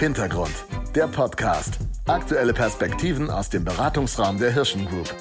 [0.00, 0.64] Hintergrund,
[0.94, 1.78] der Podcast.
[2.06, 5.14] Aktuelle Perspektiven aus dem Beratungsraum der Hirschen Group.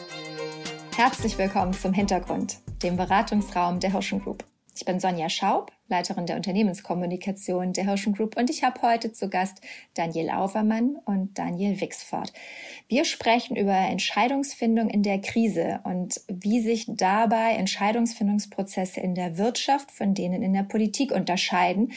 [0.95, 4.45] Herzlich willkommen zum Hintergrund, dem Beratungsraum der Hirschen Group.
[4.73, 9.29] Ich bin Sonja Schaub, Leiterin der Unternehmenskommunikation der Hirschen Group und ich habe heute zu
[9.29, 9.59] Gast
[9.95, 12.31] Daniel Auvermann und Daniel Wixford.
[12.87, 19.91] Wir sprechen über Entscheidungsfindung in der Krise und wie sich dabei Entscheidungsfindungsprozesse in der Wirtschaft
[19.91, 21.91] von denen in der Politik unterscheiden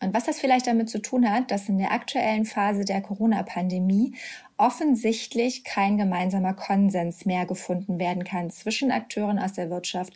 [0.00, 4.14] und was das vielleicht damit zu tun hat, dass in der aktuellen Phase der Corona-Pandemie
[4.56, 10.12] offensichtlich kein gemeinsamer Konsens mehr gefunden werden kann zwischen Akteuren aus der Wirtschaft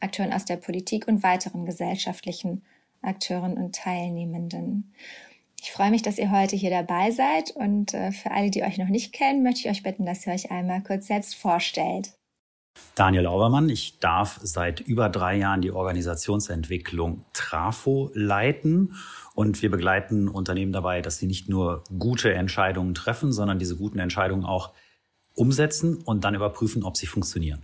[0.00, 2.62] Akteuren aus der Politik und weiteren gesellschaftlichen
[3.02, 4.92] Akteuren und Teilnehmenden.
[5.60, 8.78] Ich freue mich, dass ihr heute hier dabei seid und äh, für alle, die euch
[8.78, 12.12] noch nicht kennen, möchte ich euch bitten, dass ihr euch einmal kurz selbst vorstellt.
[12.94, 18.94] Daniel Aubermann, ich darf seit über drei Jahren die Organisationsentwicklung Trafo leiten
[19.34, 23.98] und wir begleiten Unternehmen dabei, dass sie nicht nur gute Entscheidungen treffen, sondern diese guten
[23.98, 24.72] Entscheidungen auch
[25.34, 27.62] umsetzen und dann überprüfen, ob sie funktionieren.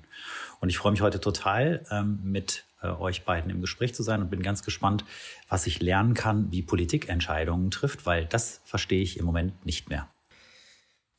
[0.60, 4.20] Und ich freue mich heute total, ähm, mit äh, euch beiden im Gespräch zu sein
[4.20, 5.04] und bin ganz gespannt,
[5.48, 9.88] was ich lernen kann, wie Politik Entscheidungen trifft, weil das verstehe ich im Moment nicht
[9.88, 10.11] mehr.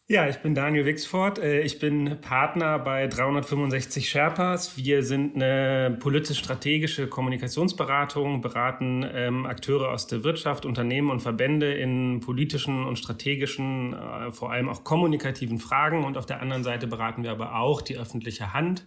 [0.09, 1.39] Ja, ich bin Daniel Wixford.
[1.39, 4.75] Äh, ich bin Partner bei 365 Sherpas.
[4.75, 12.19] Wir sind eine politisch-strategische Kommunikationsberatung, beraten ähm, Akteure aus der Wirtschaft, Unternehmen und Verbände in
[12.19, 16.03] politischen und strategischen, äh, vor allem auch kommunikativen Fragen.
[16.03, 18.83] Und auf der anderen Seite beraten wir aber auch die öffentliche Hand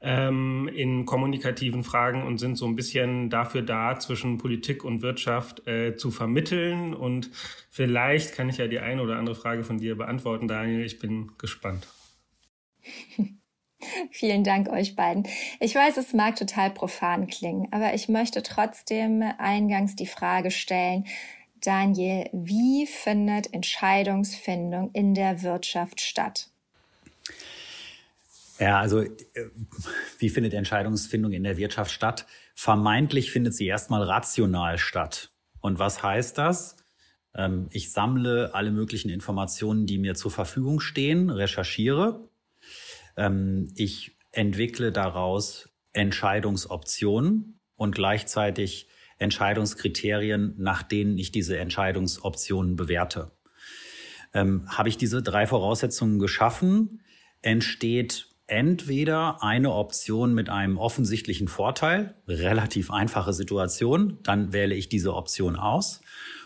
[0.00, 5.66] ähm, in kommunikativen Fragen und sind so ein bisschen dafür da, zwischen Politik und Wirtschaft
[5.66, 6.94] äh, zu vermitteln.
[6.94, 7.30] Und
[7.70, 10.84] vielleicht kann ich ja die eine oder andere Frage von dir beantworten, Daniel.
[10.84, 11.88] Ich bin gespannt.
[14.10, 15.26] Vielen Dank euch beiden.
[15.60, 21.04] Ich weiß, es mag total profan klingen, aber ich möchte trotzdem eingangs die Frage stellen,
[21.60, 26.47] Daniel, wie findet Entscheidungsfindung in der Wirtschaft statt?
[28.58, 29.10] Ja, also äh,
[30.18, 32.26] wie findet Entscheidungsfindung in der Wirtschaft statt?
[32.54, 35.30] Vermeintlich findet sie erstmal rational statt.
[35.60, 36.76] Und was heißt das?
[37.34, 42.28] Ähm, ich sammle alle möglichen Informationen, die mir zur Verfügung stehen, recherchiere.
[43.16, 53.32] Ähm, ich entwickle daraus Entscheidungsoptionen und gleichzeitig Entscheidungskriterien, nach denen ich diese Entscheidungsoptionen bewerte.
[54.34, 57.02] Ähm, habe ich diese drei Voraussetzungen geschaffen,
[57.40, 65.14] entsteht entweder eine Option mit einem offensichtlichen Vorteil, relativ einfache Situation, dann wähle ich diese
[65.14, 66.00] Option aus.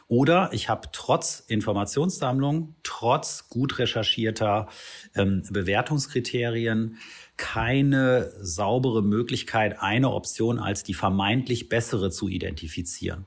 [0.09, 4.69] Oder ich habe trotz Informationssammlung, trotz gut recherchierter
[5.15, 6.99] ähm, Bewertungskriterien
[7.39, 13.25] keine saubere Möglichkeit, eine Option als die vermeintlich bessere zu identifizieren.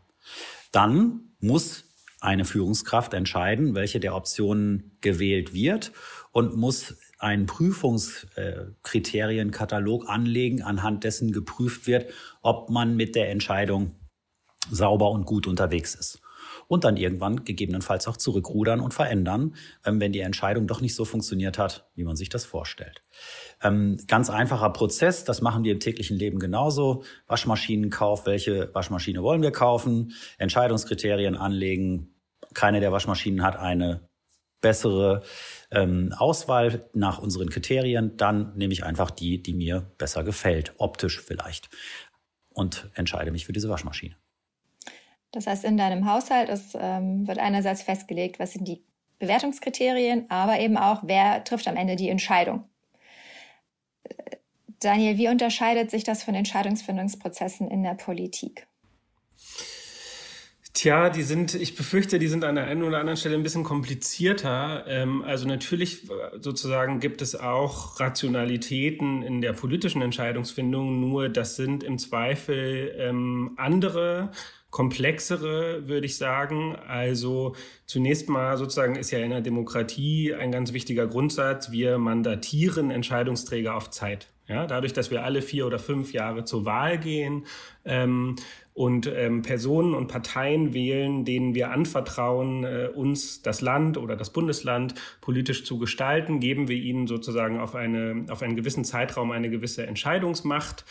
[0.72, 1.86] Dann muss
[2.20, 5.92] eine Führungskraft entscheiden, welche der Optionen gewählt wird
[6.32, 12.12] und muss einen Prüfungskriterienkatalog anlegen, anhand dessen geprüft wird,
[12.42, 13.96] ob man mit der Entscheidung
[14.70, 16.22] sauber und gut unterwegs ist.
[16.68, 19.56] Und dann irgendwann gegebenenfalls auch zurückrudern und verändern,
[19.86, 23.04] ähm, wenn die Entscheidung doch nicht so funktioniert hat, wie man sich das vorstellt.
[23.62, 27.04] Ähm, ganz einfacher Prozess, das machen wir im täglichen Leben genauso.
[27.28, 30.14] Waschmaschinenkauf, welche Waschmaschine wollen wir kaufen?
[30.38, 32.16] Entscheidungskriterien anlegen.
[32.54, 34.08] Keine der Waschmaschinen hat eine
[34.66, 35.22] bessere
[35.70, 41.22] ähm, Auswahl nach unseren Kriterien, dann nehme ich einfach die, die mir besser gefällt, optisch
[41.22, 41.70] vielleicht,
[42.50, 44.16] und entscheide mich für diese Waschmaschine.
[45.32, 48.82] Das heißt, in deinem Haushalt ist, ähm, wird einerseits festgelegt, was sind die
[49.20, 52.64] Bewertungskriterien, aber eben auch, wer trifft am Ende die Entscheidung.
[54.80, 58.66] Daniel, wie unterscheidet sich das von Entscheidungsfindungsprozessen in der Politik?
[60.76, 63.64] Tja, die sind, ich befürchte, die sind an der einen oder anderen Stelle ein bisschen
[63.64, 64.84] komplizierter.
[64.88, 71.56] Ähm, also natürlich äh, sozusagen gibt es auch Rationalitäten in der politischen Entscheidungsfindung, nur das
[71.56, 74.32] sind im Zweifel ähm, andere
[74.70, 76.76] komplexere, würde ich sagen.
[76.76, 77.56] Also
[77.86, 83.76] zunächst mal sozusagen ist ja in der Demokratie ein ganz wichtiger Grundsatz, wir mandatieren Entscheidungsträger
[83.76, 84.28] auf Zeit.
[84.48, 87.46] Ja, dadurch, dass wir alle vier oder fünf Jahre zur Wahl gehen,
[87.84, 88.36] ähm,
[88.76, 94.32] und ähm, Personen und Parteien wählen, denen wir anvertrauen, äh, uns das Land oder das
[94.32, 99.50] Bundesland politisch zu gestalten, geben wir ihnen sozusagen auf, eine, auf einen gewissen Zeitraum eine
[99.50, 100.84] gewisse Entscheidungsmacht.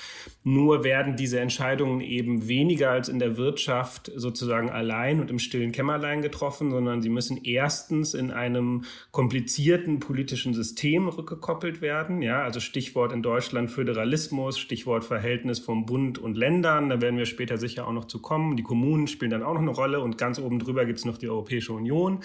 [0.45, 5.73] Nur werden diese Entscheidungen eben weniger als in der Wirtschaft sozusagen allein und im stillen
[5.73, 12.23] Kämmerlein getroffen, sondern sie müssen erstens in einem komplizierten politischen System rückgekoppelt werden.
[12.23, 16.89] Ja, also Stichwort in Deutschland Föderalismus, Stichwort Verhältnis vom Bund und Ländern.
[16.89, 18.57] Da werden wir später sicher sicher auch noch zu kommen.
[18.57, 21.19] Die Kommunen spielen dann auch noch eine Rolle und ganz oben drüber gibt es noch
[21.19, 22.21] die Europäische Union.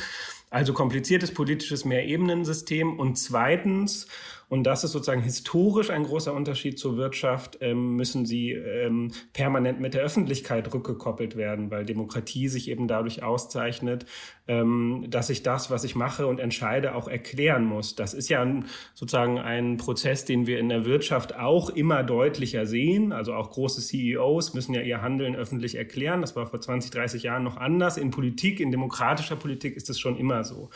[0.49, 2.97] Also kompliziertes politisches Mehrebenensystem.
[2.97, 4.07] Und zweitens,
[4.49, 9.79] und das ist sozusagen historisch ein großer Unterschied zur Wirtschaft, ähm, müssen sie ähm, permanent
[9.79, 14.07] mit der Öffentlichkeit rückgekoppelt werden, weil Demokratie sich eben dadurch auszeichnet,
[14.47, 17.95] ähm, dass ich das, was ich mache und entscheide, auch erklären muss.
[17.95, 18.43] Das ist ja
[18.95, 23.11] sozusagen ein Prozess, den wir in der Wirtschaft auch immer deutlicher sehen.
[23.11, 26.21] Also auch große CEOs müssen ja ihr Handeln öffentlich erklären.
[26.21, 27.97] Das war vor 20, 30 Jahren noch anders.
[27.97, 30.69] In Politik, in demokratischer Politik ist es schon immer so.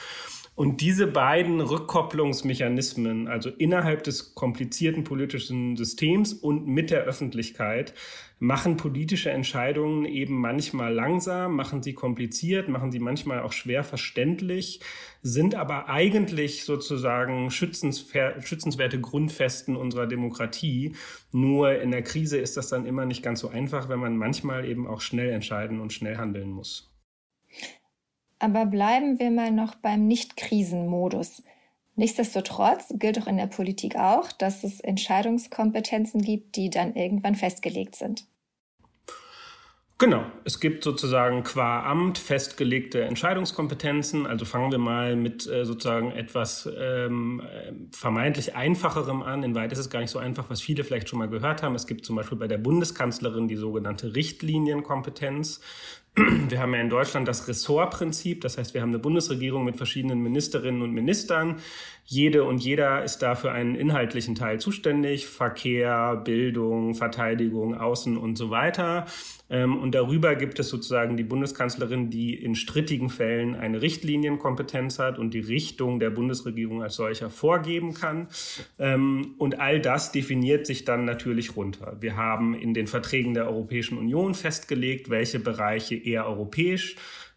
[0.56, 7.96] Und diese beiden Rückkopplungsmechanismen, also innerhalb des komplizierten politischen Systems und mit der Öffentlichkeit,
[8.38, 14.80] machen politische Entscheidungen eben manchmal langsam, machen sie kompliziert, machen sie manchmal auch schwer verständlich,
[15.24, 20.96] sind aber eigentlich sozusagen schützenswerte Grundfesten unserer Demokratie.
[21.32, 24.66] Nur in der Krise ist das dann immer nicht ganz so einfach, wenn man manchmal
[24.66, 26.93] eben auch schnell entscheiden und schnell handeln muss.
[28.44, 31.44] Aber bleiben wir mal noch beim Nicht-Krisen-Modus.
[31.96, 37.96] Nichtsdestotrotz gilt auch in der Politik auch, dass es Entscheidungskompetenzen gibt, die dann irgendwann festgelegt
[37.96, 38.26] sind.
[39.98, 44.28] Genau, es gibt sozusagen qua Amt festgelegte Entscheidungskompetenzen.
[44.28, 47.42] Also fangen wir mal mit äh, sozusagen etwas ähm,
[47.94, 49.44] vermeintlich einfacherem an.
[49.44, 51.76] In Weit ist es gar nicht so einfach, was viele vielleicht schon mal gehört haben.
[51.76, 55.62] Es gibt zum Beispiel bei der Bundeskanzlerin die sogenannte Richtlinienkompetenz.
[56.16, 60.22] Wir haben ja in Deutschland das Ressortprinzip, das heißt, wir haben eine Bundesregierung mit verschiedenen
[60.22, 61.60] Ministerinnen und Ministern.
[62.06, 68.38] Jede und jeder ist da für einen inhaltlichen Teil zuständig, Verkehr, Bildung, Verteidigung, Außen und
[68.38, 69.06] so weiter.
[69.50, 75.18] Ähm, und darüber gibt es sozusagen die Bundeskanzlerin, die in strittigen Fällen eine Richtlinienkompetenz hat
[75.18, 78.28] und die Richtung der Bundesregierung als solcher vorgeben kann.
[78.80, 81.98] Ähm, und all das definiert sich dann natürlich runter.
[82.02, 86.96] Wir haben in den Verträgen der Europäischen Union festgelegt, welche Bereiche eher europäisch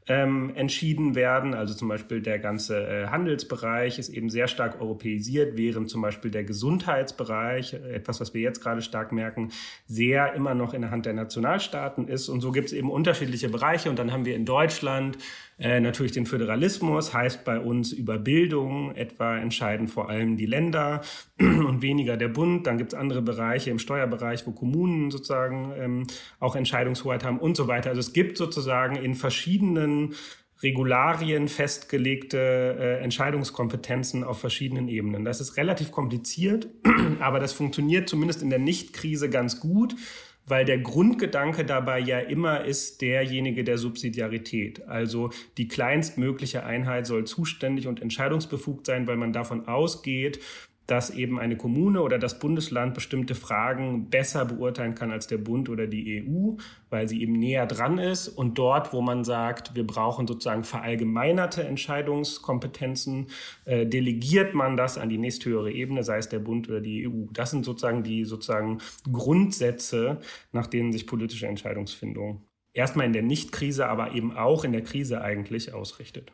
[0.09, 1.55] ähm, entschieden werden.
[1.55, 6.31] Also zum Beispiel der ganze äh, Handelsbereich ist eben sehr stark europäisiert, während zum Beispiel
[6.31, 9.51] der Gesundheitsbereich, etwas, was wir jetzt gerade stark merken,
[9.87, 12.29] sehr immer noch in der Hand der Nationalstaaten ist.
[12.29, 13.91] Und so gibt es eben unterschiedliche Bereiche.
[13.91, 15.19] Und dann haben wir in Deutschland
[15.59, 21.01] äh, natürlich den Föderalismus heißt bei uns über Bildung etwa entscheiden vor allem die Länder
[21.39, 22.67] und weniger der Bund.
[22.67, 26.07] Dann gibt es andere Bereiche im Steuerbereich, wo Kommunen sozusagen ähm,
[26.41, 27.89] auch Entscheidungshoheit haben und so weiter.
[27.89, 30.15] Also es gibt sozusagen in verschiedenen
[30.63, 35.25] Regularien festgelegte äh, Entscheidungskompetenzen auf verschiedenen Ebenen.
[35.25, 36.69] Das ist relativ kompliziert,
[37.21, 39.97] aber das funktioniert zumindest in der Nicht-Krise ganz gut,
[40.47, 44.87] weil der Grundgedanke dabei ja immer ist derjenige der Subsidiarität.
[44.89, 50.41] Also die kleinstmögliche Einheit soll zuständig und entscheidungsbefugt sein, weil man davon ausgeht,
[50.87, 55.69] dass eben eine Kommune oder das Bundesland bestimmte Fragen besser beurteilen kann als der Bund
[55.69, 56.57] oder die EU,
[56.91, 58.29] weil sie eben näher dran ist.
[58.29, 63.27] Und dort, wo man sagt, wir brauchen sozusagen verallgemeinerte Entscheidungskompetenzen,
[63.65, 67.27] äh, delegiert man das an die nächsthöhere Ebene, sei es der Bund oder die EU.
[67.33, 68.79] Das sind sozusagen die sozusagen
[69.11, 70.21] Grundsätze,
[70.53, 72.43] nach denen sich politische Entscheidungsfindung
[72.77, 76.33] erstmal in der Nicht-Krise, aber eben auch in der Krise eigentlich ausrichtet.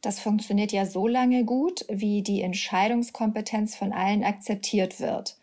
[0.00, 5.36] Das funktioniert ja so lange gut, wie die Entscheidungskompetenz von allen akzeptiert wird.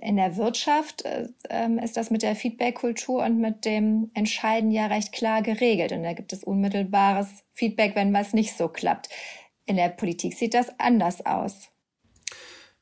[0.00, 4.86] In der Wirtschaft äh, ähm, ist das mit der Feedback-Kultur und mit dem Entscheiden ja
[4.86, 5.92] recht klar geregelt.
[5.92, 9.08] Und da gibt es unmittelbares Feedback, wenn was nicht so klappt.
[9.66, 11.70] In der Politik sieht das anders aus.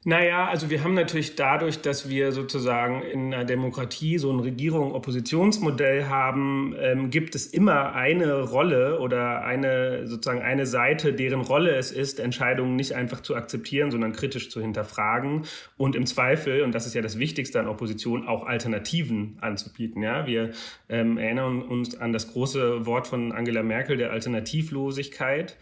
[0.08, 6.04] Naja, also wir haben natürlich dadurch, dass wir sozusagen in einer Demokratie so ein Regierung-Oppositionsmodell
[6.04, 11.90] haben, ähm, gibt es immer eine Rolle oder eine sozusagen eine Seite, deren Rolle es
[11.90, 15.42] ist, Entscheidungen nicht einfach zu akzeptieren, sondern kritisch zu hinterfragen
[15.76, 20.04] und im Zweifel, und das ist ja das Wichtigste an Opposition, auch Alternativen anzubieten.
[20.04, 20.52] Ja, wir
[20.88, 25.56] ähm, erinnern uns an das große Wort von Angela Merkel der Alternativlosigkeit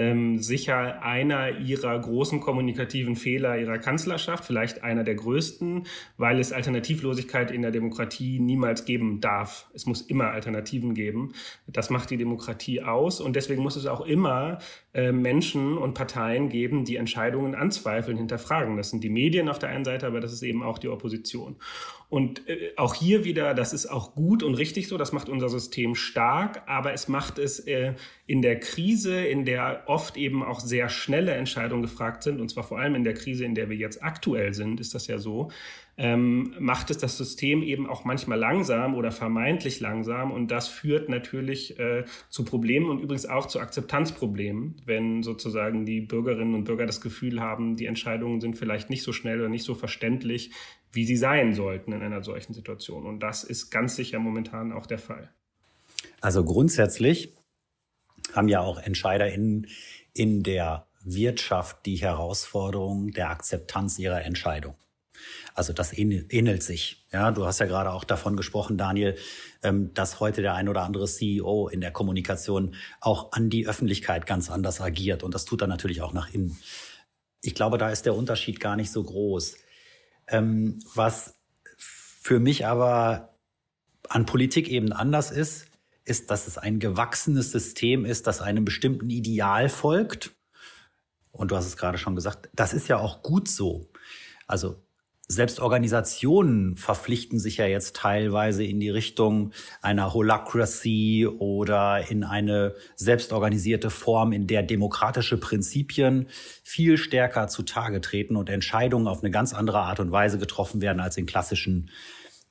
[0.00, 6.52] ähm, sicher einer ihrer großen kommunikativen Fehler ihrer Kanzlerschaft, vielleicht einer der größten, weil es
[6.52, 9.68] Alternativlosigkeit in der Demokratie niemals geben darf.
[9.74, 11.34] Es muss immer Alternativen geben.
[11.66, 14.60] Das macht die Demokratie aus und deswegen muss es auch immer
[14.94, 18.78] äh, Menschen und Parteien geben, die Entscheidungen anzweifeln, hinterfragen.
[18.78, 21.56] Das sind die Medien auf der einen Seite, aber das ist eben auch die Opposition.
[22.10, 25.48] Und äh, auch hier wieder, das ist auch gut und richtig so, das macht unser
[25.48, 27.94] System stark, aber es macht es äh,
[28.26, 32.64] in der Krise, in der oft eben auch sehr schnelle Entscheidungen gefragt sind, und zwar
[32.64, 35.50] vor allem in der Krise, in der wir jetzt aktuell sind, ist das ja so,
[36.00, 40.32] ähm, macht es das System eben auch manchmal langsam oder vermeintlich langsam.
[40.32, 46.00] Und das führt natürlich äh, zu Problemen und übrigens auch zu Akzeptanzproblemen, wenn sozusagen die
[46.00, 49.64] Bürgerinnen und Bürger das Gefühl haben, die Entscheidungen sind vielleicht nicht so schnell oder nicht
[49.64, 50.52] so verständlich,
[50.92, 53.06] wie sie sein sollten in einer solchen Situation.
[53.06, 55.30] Und das ist ganz sicher momentan auch der Fall.
[56.20, 57.34] Also grundsätzlich
[58.34, 59.66] haben ja auch EntscheiderInnen
[60.12, 64.74] in der Wirtschaft die Herausforderung der Akzeptanz ihrer Entscheidung.
[65.54, 67.04] Also das ähnelt sich.
[67.12, 69.16] Ja, du hast ja gerade auch davon gesprochen, Daniel,
[69.62, 74.26] ähm, dass heute der ein oder andere CEO in der Kommunikation auch an die Öffentlichkeit
[74.26, 75.22] ganz anders agiert.
[75.22, 76.56] Und das tut er natürlich auch nach innen.
[77.42, 79.56] Ich glaube, da ist der Unterschied gar nicht so groß.
[80.30, 81.34] Ähm, was
[81.76, 83.34] für mich aber
[84.08, 85.66] an Politik eben anders ist,
[86.04, 90.32] ist, dass es ein gewachsenes System ist, das einem bestimmten Ideal folgt.
[91.32, 93.90] Und du hast es gerade schon gesagt, das ist ja auch gut so.
[94.46, 94.82] Also
[95.30, 102.74] selbst Organisationen verpflichten sich ja jetzt teilweise in die Richtung einer Holacracy oder in eine
[102.96, 106.26] selbstorganisierte Form, in der demokratische Prinzipien
[106.64, 110.98] viel stärker zutage treten und Entscheidungen auf eine ganz andere Art und Weise getroffen werden
[110.98, 111.90] als in klassischen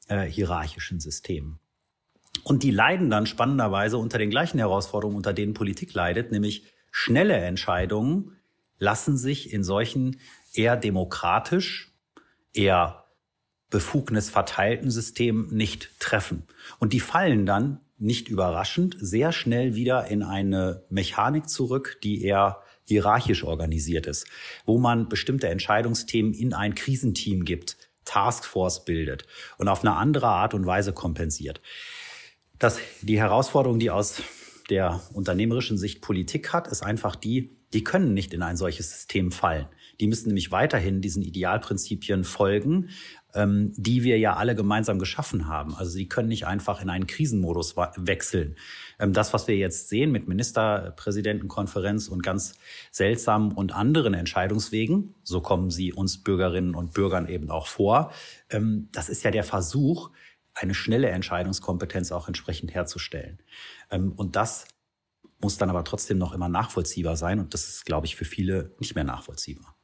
[0.07, 1.59] äh, hierarchischen Systemen.
[2.45, 7.35] Und die leiden dann spannenderweise unter den gleichen Herausforderungen, unter denen Politik leidet, nämlich schnelle
[7.35, 8.37] Entscheidungen
[8.77, 10.21] lassen sich in solchen
[10.53, 11.88] eher demokratisch
[12.53, 13.05] eher
[13.69, 16.43] befugnisverteilten System nicht treffen.
[16.79, 22.61] Und die fallen dann, nicht überraschend, sehr schnell wieder in eine Mechanik zurück, die eher
[22.85, 24.25] hierarchisch organisiert ist,
[24.65, 29.27] wo man bestimmte Entscheidungsthemen in ein Krisenteam gibt, Taskforce bildet
[29.57, 31.61] und auf eine andere Art und Weise kompensiert.
[32.57, 34.23] Das, die Herausforderung, die aus
[34.69, 39.31] der unternehmerischen Sicht Politik hat, ist einfach die, die können nicht in ein solches System
[39.31, 39.67] fallen.
[39.99, 42.89] Die müssen nämlich weiterhin diesen Idealprinzipien folgen,
[43.33, 45.75] ähm, die wir ja alle gemeinsam geschaffen haben.
[45.75, 48.55] Also sie können nicht einfach in einen Krisenmodus wechseln.
[48.99, 52.55] Ähm, das, was wir jetzt sehen mit Ministerpräsidentenkonferenz und ganz
[52.91, 58.11] seltsamen und anderen Entscheidungswegen, so kommen sie uns Bürgerinnen und Bürgern eben auch vor,
[58.49, 60.11] ähm, das ist ja der Versuch,
[60.53, 63.39] eine schnelle Entscheidungskompetenz auch entsprechend herzustellen.
[63.91, 64.65] Ähm, und das
[65.41, 67.39] muss dann aber trotzdem noch immer nachvollziehbar sein.
[67.39, 69.78] Und das ist, glaube ich, für viele nicht mehr nachvollziehbar.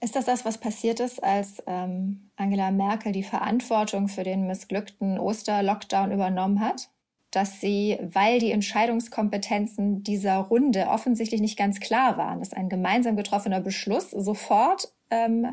[0.00, 5.18] Ist das das, was passiert ist, als ähm, Angela Merkel die Verantwortung für den missglückten
[5.18, 6.90] Oster-Lockdown übernommen hat?
[7.30, 13.16] Dass sie, weil die Entscheidungskompetenzen dieser Runde offensichtlich nicht ganz klar waren, dass ein gemeinsam
[13.16, 15.48] getroffener Beschluss sofort ähm,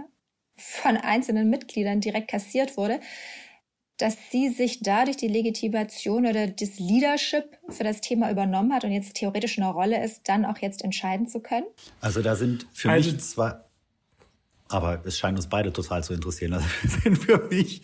[0.55, 2.99] von einzelnen Mitgliedern direkt kassiert wurde,
[3.97, 8.91] dass sie sich dadurch die Legitimation oder das Leadership für das Thema übernommen hat und
[8.91, 11.65] jetzt theoretisch eine Rolle ist, dann auch jetzt entscheiden zu können?
[12.01, 13.53] Also da sind für also, mich zwei,
[14.73, 16.53] aber es scheint uns beide total zu interessieren.
[16.53, 17.81] Also sind für mich.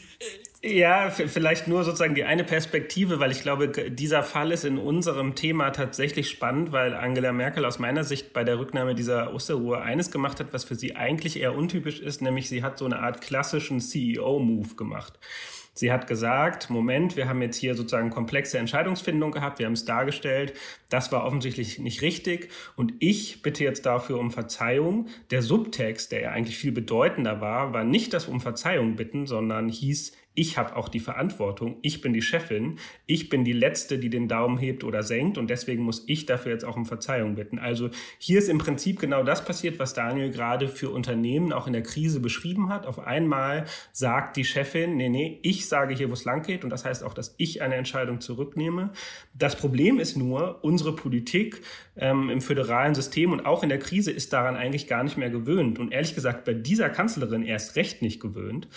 [0.62, 5.36] Ja, vielleicht nur sozusagen die eine Perspektive, weil ich glaube, dieser Fall ist in unserem
[5.36, 10.12] Thema tatsächlich spannend, weil Angela Merkel aus meiner Sicht bei der Rücknahme dieser Osterruhe eines
[10.12, 13.22] gemacht hat, was für sie eigentlich eher untypisch ist, nämlich sie hat so eine Art
[13.22, 15.14] klassischen CEO-Move gemacht.
[15.80, 19.86] Sie hat gesagt, Moment, wir haben jetzt hier sozusagen komplexe Entscheidungsfindung gehabt, wir haben es
[19.86, 20.52] dargestellt,
[20.90, 25.08] das war offensichtlich nicht richtig und ich bitte jetzt dafür um Verzeihung.
[25.32, 29.70] Der Subtext, der ja eigentlich viel bedeutender war, war nicht das um Verzeihung bitten, sondern
[29.70, 34.10] hieß, ich habe auch die Verantwortung, ich bin die Chefin, ich bin die Letzte, die
[34.10, 37.60] den Daumen hebt oder senkt und deswegen muss ich dafür jetzt auch um Verzeihung bitten.
[37.60, 41.74] Also hier ist im Prinzip genau das passiert, was Daniel gerade für Unternehmen auch in
[41.74, 42.86] der Krise beschrieben hat.
[42.86, 46.70] Auf einmal sagt die Chefin, nee, nee, ich sage hier, wo es lang geht und
[46.70, 48.92] das heißt auch, dass ich eine Entscheidung zurücknehme.
[49.34, 51.62] Das Problem ist nur, unsere Politik
[51.98, 55.30] ähm, im föderalen System und auch in der Krise ist daran eigentlich gar nicht mehr
[55.30, 58.68] gewöhnt und ehrlich gesagt bei dieser Kanzlerin erst recht nicht gewöhnt.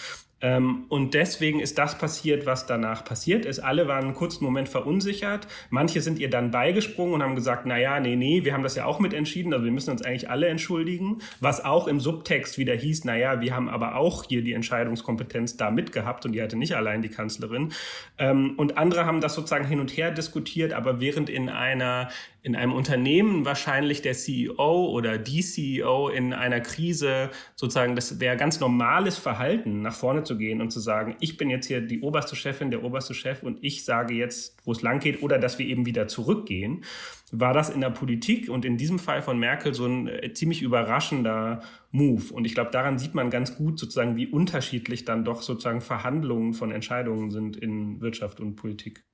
[0.42, 3.60] Ähm, und deswegen ist das passiert, was danach passiert ist.
[3.60, 5.46] Alle waren einen kurzen Moment verunsichert.
[5.70, 8.74] Manche sind ihr dann beigesprungen und haben gesagt, na ja, nee, nee, wir haben das
[8.74, 11.18] ja auch mit entschieden, also wir müssen uns eigentlich alle entschuldigen.
[11.40, 15.56] Was auch im Subtext wieder hieß, na ja, wir haben aber auch hier die Entscheidungskompetenz
[15.56, 17.72] da mitgehabt und die hatte nicht allein die Kanzlerin.
[18.18, 22.08] Ähm, und andere haben das sozusagen hin und her diskutiert, aber während in einer
[22.42, 28.36] in einem Unternehmen wahrscheinlich der CEO oder die CEO in einer Krise sozusagen, das wäre
[28.36, 32.00] ganz normales Verhalten, nach vorne zu gehen und zu sagen, ich bin jetzt hier die
[32.00, 35.58] oberste Chefin, der oberste Chef und ich sage jetzt, wo es lang geht oder dass
[35.58, 36.84] wir eben wieder zurückgehen,
[37.30, 40.62] war das in der Politik und in diesem Fall von Merkel so ein äh, ziemlich
[40.62, 42.32] überraschender Move.
[42.32, 46.54] Und ich glaube, daran sieht man ganz gut sozusagen, wie unterschiedlich dann doch sozusagen Verhandlungen
[46.54, 49.04] von Entscheidungen sind in Wirtschaft und Politik.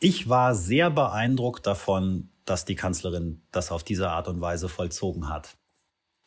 [0.00, 5.28] Ich war sehr beeindruckt davon, dass die Kanzlerin das auf diese Art und Weise vollzogen
[5.28, 5.56] hat.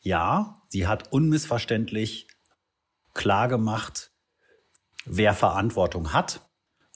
[0.00, 2.28] Ja, sie hat unmissverständlich
[3.14, 4.07] klar gemacht,
[5.04, 6.40] wer Verantwortung hat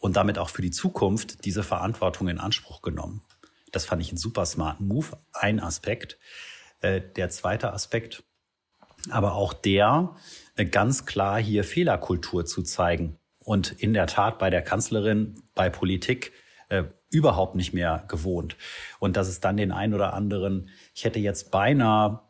[0.00, 3.22] und damit auch für die Zukunft diese Verantwortung in Anspruch genommen.
[3.70, 5.18] Das fand ich einen super smarten Move.
[5.32, 6.18] Ein Aspekt.
[6.82, 8.24] Äh, der zweite Aspekt,
[9.10, 10.16] aber auch der,
[10.56, 13.18] äh, ganz klar hier Fehlerkultur zu zeigen.
[13.38, 16.32] Und in der Tat bei der Kanzlerin, bei Politik
[16.68, 18.56] äh, überhaupt nicht mehr gewohnt.
[18.98, 22.20] Und dass es dann den einen oder anderen, ich hätte jetzt beinahe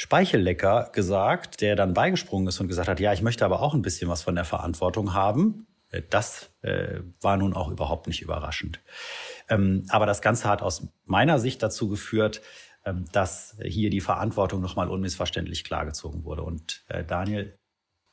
[0.00, 3.82] Speichellecker gesagt, der dann beigesprungen ist und gesagt hat, ja, ich möchte aber auch ein
[3.82, 5.66] bisschen was von der Verantwortung haben.
[5.90, 8.80] Äh, das äh, war nun auch überhaupt nicht überraschend.
[9.48, 12.42] Ähm, aber das Ganze hat aus meiner Sicht dazu geführt,
[12.84, 16.44] ähm, dass hier die Verantwortung nochmal unmissverständlich klargezogen wurde.
[16.44, 17.58] Und äh, Daniel,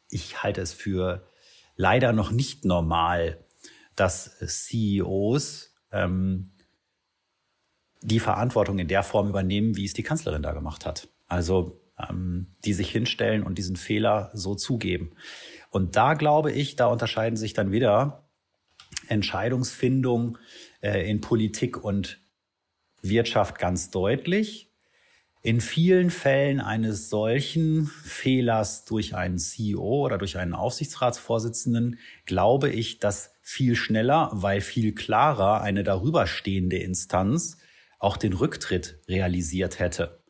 [0.10, 1.30] ich halte es für
[1.76, 3.46] leider noch nicht normal,
[3.96, 6.50] dass CEOs ähm,
[8.02, 11.10] die Verantwortung in der Form übernehmen, wie es die Kanzlerin da gemacht hat.
[11.28, 15.16] Also ähm, die sich hinstellen und diesen Fehler so zugeben.
[15.70, 18.30] Und da glaube ich, da unterscheiden sich dann wieder
[19.08, 20.38] Entscheidungsfindung
[20.82, 22.20] äh, in Politik und
[23.02, 24.72] Wirtschaft ganz deutlich.
[25.42, 32.98] In vielen Fällen eines solchen Fehlers durch einen CEO oder durch einen Aufsichtsratsvorsitzenden glaube ich,
[32.98, 37.60] dass viel schneller, weil viel klarer eine darüberstehende Instanz
[38.00, 40.25] auch den Rücktritt realisiert hätte.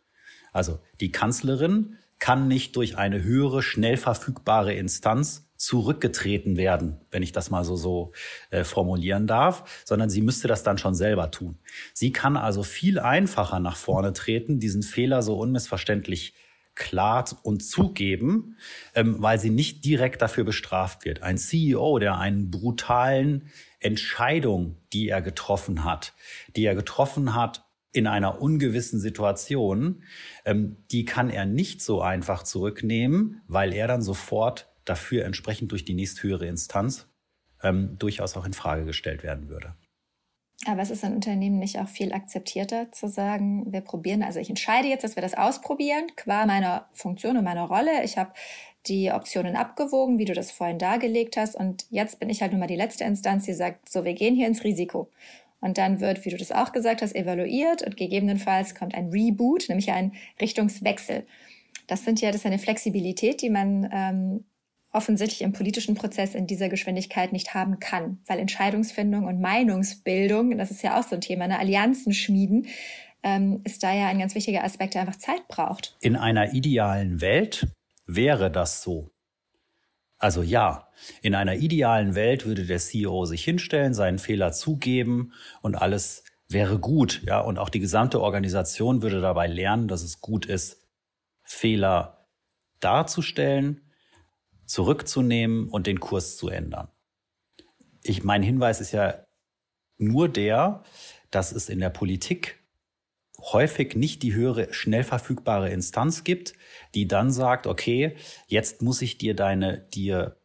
[0.55, 7.33] Also die Kanzlerin kann nicht durch eine höhere, schnell verfügbare Instanz zurückgetreten werden, wenn ich
[7.33, 8.13] das mal so so
[8.51, 11.57] äh, formulieren darf, sondern sie müsste das dann schon selber tun.
[11.93, 16.33] Sie kann also viel einfacher nach vorne treten, diesen Fehler so unmissverständlich
[16.73, 18.57] klar und zugeben,
[18.93, 21.21] ähm, weil sie nicht direkt dafür bestraft wird.
[21.21, 26.13] Ein CEO, der einen brutalen Entscheidung, die er getroffen hat,
[26.55, 27.64] die er getroffen hat
[27.95, 30.03] in einer ungewissen Situation,
[30.43, 35.85] ähm, die kann er nicht so einfach zurücknehmen, weil er dann sofort dafür entsprechend durch
[35.85, 37.07] die nächsthöhere Instanz
[37.63, 39.75] ähm, durchaus auch in Frage gestellt werden würde.
[40.65, 44.49] Aber es ist ein Unternehmen nicht auch viel akzeptierter zu sagen, wir probieren, also ich
[44.49, 48.03] entscheide jetzt, dass wir das ausprobieren, qua meiner Funktion und meiner Rolle.
[48.03, 48.33] Ich habe
[48.87, 51.55] die Optionen abgewogen, wie du das vorhin dargelegt hast.
[51.55, 54.35] Und jetzt bin ich halt nun mal die letzte Instanz, die sagt, so, wir gehen
[54.35, 55.09] hier ins Risiko.
[55.65, 59.67] Und dann wird, wie du das auch gesagt hast, evaluiert und gegebenenfalls kommt ein Reboot,
[59.67, 61.25] nämlich ein Richtungswechsel.
[61.87, 64.45] Das sind ja, das ist eine Flexibilität, die man ähm,
[64.91, 70.69] offensichtlich im politischen Prozess in dieser Geschwindigkeit nicht haben kann, weil Entscheidungsfindung und Meinungsbildung, das
[70.69, 72.67] ist ja auch so ein Thema, ne, Allianzen schmieden,
[73.23, 75.97] ähm, ist da ja ein ganz wichtiger Aspekt, der einfach Zeit braucht.
[75.99, 77.65] In einer idealen Welt
[78.05, 79.09] wäre das so.
[80.17, 80.87] Also ja,
[81.21, 86.79] in einer idealen Welt würde der CEO sich hinstellen, seinen Fehler zugeben und alles wäre
[86.79, 90.87] gut, ja, und auch die gesamte Organisation würde dabei lernen, dass es gut ist,
[91.43, 92.27] Fehler
[92.79, 93.81] darzustellen
[94.65, 96.89] zurückzunehmen und den Kurs zu ändern.
[98.03, 99.25] Ich, mein Hinweis ist ja
[99.97, 100.83] nur der,
[101.31, 102.63] dass es in der Politik
[103.39, 106.53] häufig nicht die höhere, schnell verfügbare Instanz gibt,
[106.95, 108.15] die dann sagt, okay,
[108.47, 110.37] jetzt muss ich dir deine dir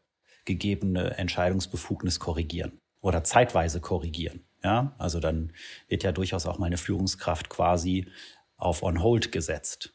[0.45, 4.45] gegebene Entscheidungsbefugnis korrigieren oder zeitweise korrigieren.
[4.63, 5.53] Ja, also dann
[5.89, 8.09] wird ja durchaus auch meine Führungskraft quasi
[8.57, 9.95] auf on hold gesetzt.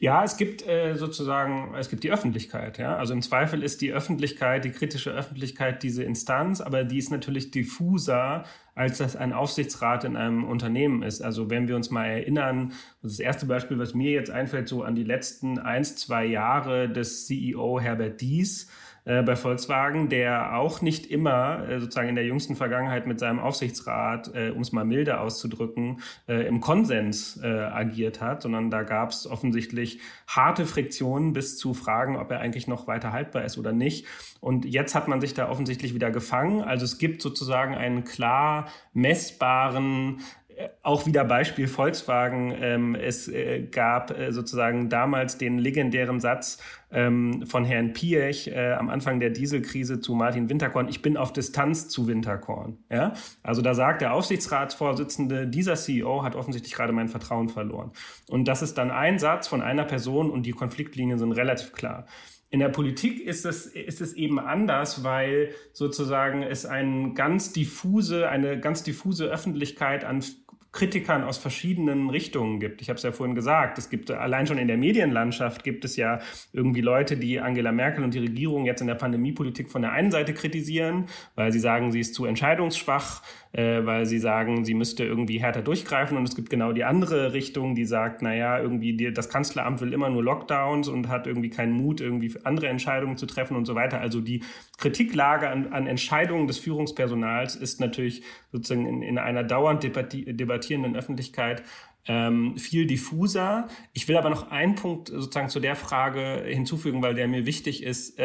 [0.00, 2.78] Ja, es gibt äh, sozusagen, es gibt die Öffentlichkeit.
[2.78, 2.96] Ja?
[2.96, 7.50] Also im Zweifel ist die Öffentlichkeit, die kritische Öffentlichkeit diese Instanz, aber die ist natürlich
[7.50, 8.44] diffuser,
[8.76, 11.20] als das ein Aufsichtsrat in einem Unternehmen ist.
[11.20, 14.94] Also wenn wir uns mal erinnern, das erste Beispiel, was mir jetzt einfällt, so an
[14.94, 18.70] die letzten eins, zwei Jahre des CEO Herbert Dies,
[19.08, 23.38] äh, bei Volkswagen, der auch nicht immer äh, sozusagen in der jüngsten Vergangenheit mit seinem
[23.38, 28.82] Aufsichtsrat, äh, um es mal milde auszudrücken, äh, im Konsens äh, agiert hat, sondern da
[28.82, 33.56] gab es offensichtlich harte Friktionen bis zu Fragen, ob er eigentlich noch weiter haltbar ist
[33.56, 34.04] oder nicht.
[34.40, 36.60] Und jetzt hat man sich da offensichtlich wieder gefangen.
[36.60, 40.20] Also es gibt sozusagen einen klar messbaren
[40.82, 42.54] auch wieder Beispiel Volkswagen.
[42.60, 46.58] Ähm, es äh, gab äh, sozusagen damals den legendären Satz
[46.90, 51.32] ähm, von Herrn Piech äh, am Anfang der Dieselkrise zu Martin Winterkorn, ich bin auf
[51.32, 52.78] Distanz zu Winterkorn.
[52.90, 53.12] Ja?
[53.42, 57.92] Also da sagt der Aufsichtsratsvorsitzende, dieser CEO hat offensichtlich gerade mein Vertrauen verloren.
[58.28, 62.06] Und das ist dann ein Satz von einer Person und die Konfliktlinien sind relativ klar.
[62.50, 68.30] In der Politik ist es, ist es eben anders, weil sozusagen es ein ganz diffuse,
[68.30, 70.24] eine ganz diffuse Öffentlichkeit an
[70.70, 72.82] Kritikern aus verschiedenen Richtungen gibt.
[72.82, 75.96] Ich habe es ja vorhin gesagt, es gibt allein schon in der Medienlandschaft gibt es
[75.96, 76.20] ja
[76.52, 80.10] irgendwie Leute, die Angela Merkel und die Regierung jetzt in der Pandemiepolitik von der einen
[80.10, 85.04] Seite kritisieren, weil sie sagen, sie ist zu entscheidungsschwach, äh, weil sie sagen, sie müsste
[85.04, 86.16] irgendwie härter durchgreifen.
[86.16, 89.92] Und es gibt genau die andere Richtung, die sagt, naja, irgendwie die, das Kanzleramt will
[89.92, 93.74] immer nur Lockdowns und hat irgendwie keinen Mut, irgendwie andere Entscheidungen zu treffen und so
[93.74, 94.00] weiter.
[94.00, 94.42] Also die
[94.76, 101.62] Kritiklage an, an Entscheidungen des Führungspersonals ist natürlich sozusagen in, in einer dauernd debattierenden Öffentlichkeit
[102.08, 103.68] ähm, viel diffuser.
[103.92, 107.82] Ich will aber noch einen Punkt sozusagen zu der Frage hinzufügen, weil der mir wichtig
[107.82, 108.18] ist.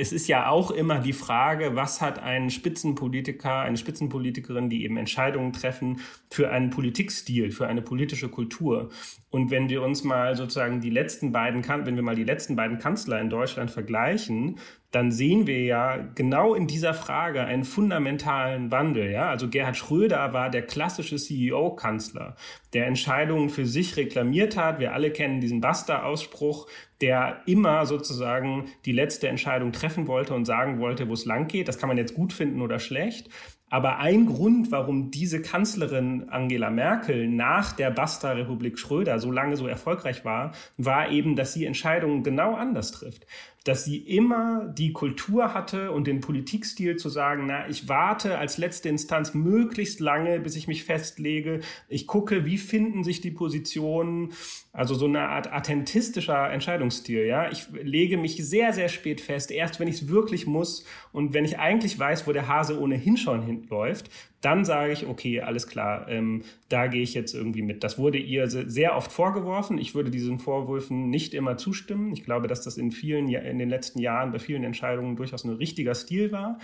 [0.00, 4.96] Es ist ja auch immer die Frage, was hat ein Spitzenpolitiker, eine Spitzenpolitikerin, die eben
[4.96, 8.90] Entscheidungen treffen, für einen Politikstil, für eine politische Kultur.
[9.30, 12.78] Und wenn wir uns mal sozusagen die letzten beiden, wenn wir mal die letzten beiden
[12.78, 19.10] Kanzler in Deutschland vergleichen, dann sehen wir ja genau in dieser Frage einen fundamentalen Wandel.
[19.10, 19.28] Ja?
[19.28, 22.36] Also Gerhard Schröder war der klassische CEO-Kanzler,
[22.72, 24.78] der Entscheidungen für sich reklamiert hat.
[24.78, 26.68] Wir alle kennen diesen Basta-Ausspruch,
[27.00, 31.68] der immer sozusagen die letzte Entscheidung treffen wollte und sagen wollte, wo es lang geht.
[31.68, 33.28] Das kann man jetzt gut finden oder schlecht.
[33.70, 39.66] Aber ein Grund, warum diese Kanzlerin Angela Merkel nach der Basta-Republik Schröder so lange so
[39.66, 43.26] erfolgreich war, war eben, dass sie Entscheidungen genau anders trifft
[43.68, 48.56] dass sie immer die Kultur hatte und den Politikstil zu sagen, na, ich warte als
[48.56, 51.60] letzte Instanz möglichst lange, bis ich mich festlege.
[51.86, 54.32] Ich gucke, wie finden sich die Positionen.
[54.78, 57.50] Also so eine Art attentistischer Entscheidungsstil, ja.
[57.50, 61.44] Ich lege mich sehr, sehr spät fest, erst wenn ich es wirklich muss und wenn
[61.44, 64.08] ich eigentlich weiß, wo der Hase ohnehin schon hinläuft,
[64.40, 67.82] dann sage ich, okay, alles klar, ähm, da gehe ich jetzt irgendwie mit.
[67.82, 69.78] Das wurde ihr sehr oft vorgeworfen.
[69.78, 72.12] Ich würde diesen Vorwürfen nicht immer zustimmen.
[72.12, 75.50] Ich glaube, dass das in vielen, in den letzten Jahren bei vielen Entscheidungen durchaus ein
[75.54, 76.60] richtiger Stil war.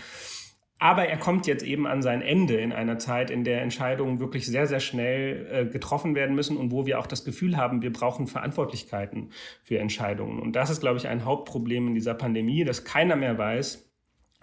[0.85, 4.45] Aber er kommt jetzt eben an sein Ende in einer Zeit, in der Entscheidungen wirklich
[4.45, 7.91] sehr, sehr schnell äh, getroffen werden müssen und wo wir auch das Gefühl haben, wir
[7.91, 9.31] brauchen Verantwortlichkeiten
[9.63, 10.41] für Entscheidungen.
[10.41, 13.84] Und das ist, glaube ich, ein Hauptproblem in dieser Pandemie, dass keiner mehr weiß,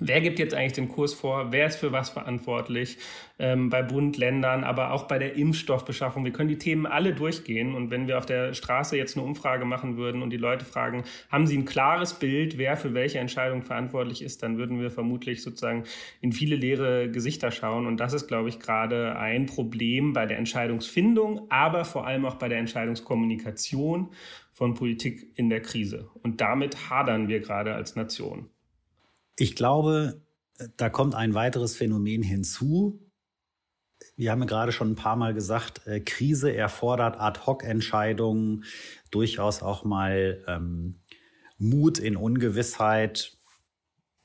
[0.03, 1.51] Wer gibt jetzt eigentlich den Kurs vor?
[1.51, 2.97] Wer ist für was verantwortlich?
[3.37, 6.25] Ähm, bei Bund, Ländern, aber auch bei der Impfstoffbeschaffung.
[6.25, 7.75] Wir können die Themen alle durchgehen.
[7.75, 11.03] Und wenn wir auf der Straße jetzt eine Umfrage machen würden und die Leute fragen,
[11.29, 15.43] haben sie ein klares Bild, wer für welche Entscheidung verantwortlich ist, dann würden wir vermutlich
[15.43, 15.83] sozusagen
[16.19, 17.85] in viele leere Gesichter schauen.
[17.85, 22.35] Und das ist, glaube ich, gerade ein Problem bei der Entscheidungsfindung, aber vor allem auch
[22.35, 24.09] bei der Entscheidungskommunikation
[24.51, 26.09] von Politik in der Krise.
[26.23, 28.49] Und damit hadern wir gerade als Nation.
[29.41, 30.21] Ich glaube,
[30.77, 33.11] da kommt ein weiteres Phänomen hinzu.
[34.15, 38.65] Wir haben ja gerade schon ein paar Mal gesagt, äh, Krise erfordert Ad-hoc-Entscheidungen,
[39.09, 41.01] durchaus auch mal ähm,
[41.57, 43.35] Mut in Ungewissheit,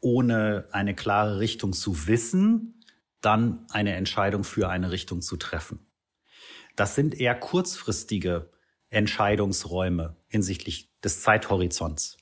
[0.01, 2.85] ohne eine klare Richtung zu wissen,
[3.23, 5.79] dann eine Entscheidung für eine Richtung zu treffen.
[6.77, 8.51] Das sind eher kurzfristige
[8.91, 12.19] Entscheidungsräume hinsichtlich des Zeithorizonts.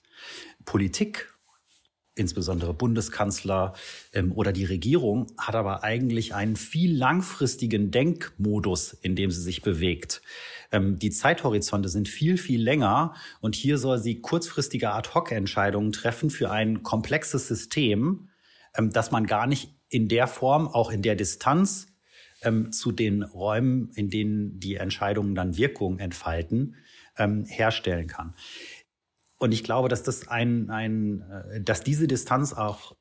[0.65, 1.34] Politik
[2.15, 3.75] insbesondere Bundeskanzler
[4.13, 9.63] ähm, oder die Regierung hat aber eigentlich einen viel langfristigen Denkmodus, in dem sie sich
[9.63, 10.23] bewegt.
[10.73, 16.51] Ähm, die Zeithorizonte sind viel, viel länger und hier soll sie kurzfristige Ad-hoc-Entscheidungen treffen für
[16.51, 18.29] ein komplexes System,
[18.77, 21.89] ähm, das man gar nicht in der Form, auch in der Distanz
[22.43, 26.77] ähm, zu den Räumen, in denen die Entscheidungen dann Wirkung entfalten,
[27.17, 28.35] ähm, herstellen kann.
[29.39, 32.97] Und ich glaube, dass das ein, ein, äh, dass diese Distanz auch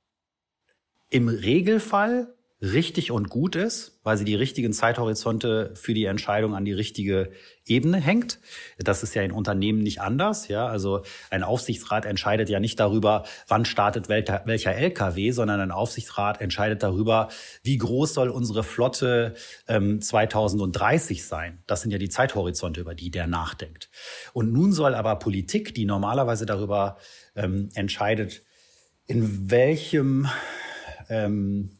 [1.09, 6.63] im Regelfall richtig und gut ist, weil sie die richtigen Zeithorizonte für die Entscheidung an
[6.63, 7.31] die richtige
[7.65, 8.39] Ebene hängt.
[8.79, 10.47] Das ist ja in Unternehmen nicht anders.
[10.47, 16.39] Ja, also ein Aufsichtsrat entscheidet ja nicht darüber, wann startet welcher, LKW, sondern ein Aufsichtsrat
[16.39, 17.27] entscheidet darüber,
[17.63, 19.33] wie groß soll unsere Flotte
[19.67, 21.61] ähm, 2030 sein.
[21.67, 23.89] Das sind ja die Zeithorizonte, über die der nachdenkt.
[24.31, 26.97] Und nun soll aber Politik, die normalerweise darüber
[27.35, 28.41] ähm, entscheidet,
[29.05, 30.29] in welchem
[31.09, 31.71] ähm,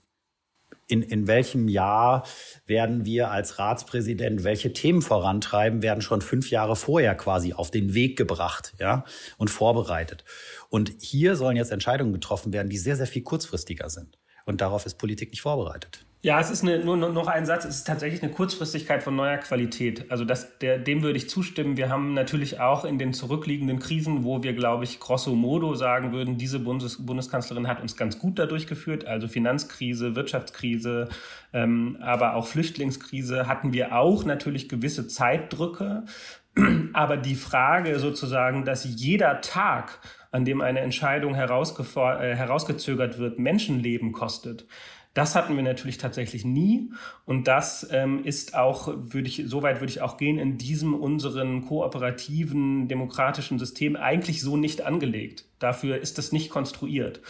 [0.94, 2.24] in, in welchem Jahr
[2.68, 7.96] werden wir als Ratspräsident welche Themen vorantreiben, werden schon fünf Jahre vorher quasi auf den
[7.96, 9.04] Weg gebracht, ja,
[9.38, 10.24] und vorbereitet.
[10.70, 14.20] Und hier sollen jetzt Entscheidungen getroffen werden, die sehr, sehr viel kurzfristiger sind.
[14.46, 16.06] Und darauf ist Politik nicht vorbereitet.
[16.26, 19.40] Ja, es ist eine, nur noch ein Satz, es ist tatsächlich eine Kurzfristigkeit von neuer
[19.40, 20.10] Qualität.
[20.10, 21.76] Also das, der, dem würde ich zustimmen.
[21.76, 26.14] Wir haben natürlich auch in den zurückliegenden Krisen, wo wir, glaube ich, grosso modo sagen
[26.14, 29.06] würden, diese Bundes, Bundeskanzlerin hat uns ganz gut dadurch geführt.
[29.06, 31.10] Also Finanzkrise, Wirtschaftskrise,
[31.52, 36.06] ähm, aber auch Flüchtlingskrise hatten wir auch natürlich gewisse Zeitdrücke.
[36.94, 40.00] Aber die Frage sozusagen, dass jeder Tag,
[40.32, 44.66] an dem eine Entscheidung äh, herausgezögert wird, Menschenleben kostet,
[45.14, 46.92] das hatten wir natürlich tatsächlich nie.
[47.26, 51.66] Und das ähm, ist auch, würde ich, soweit würde ich auch gehen, in diesem unseren
[51.66, 55.46] kooperativen demokratischen System eigentlich so nicht angelegt.
[55.60, 57.22] Dafür ist es nicht konstruiert.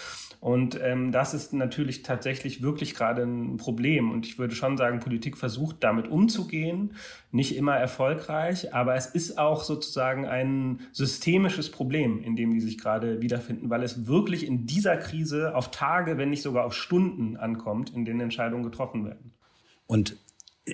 [0.44, 4.12] Und ähm, das ist natürlich tatsächlich wirklich gerade ein Problem.
[4.12, 6.98] Und ich würde schon sagen, Politik versucht damit umzugehen,
[7.32, 12.78] nicht immer erfolgreich, aber es ist auch sozusagen ein systemisches Problem, in dem die sich
[12.78, 17.38] gerade wiederfinden, weil es wirklich in dieser Krise auf Tage, wenn nicht sogar auf Stunden
[17.38, 19.32] ankommt, in denen Entscheidungen getroffen werden.
[19.88, 20.18] Und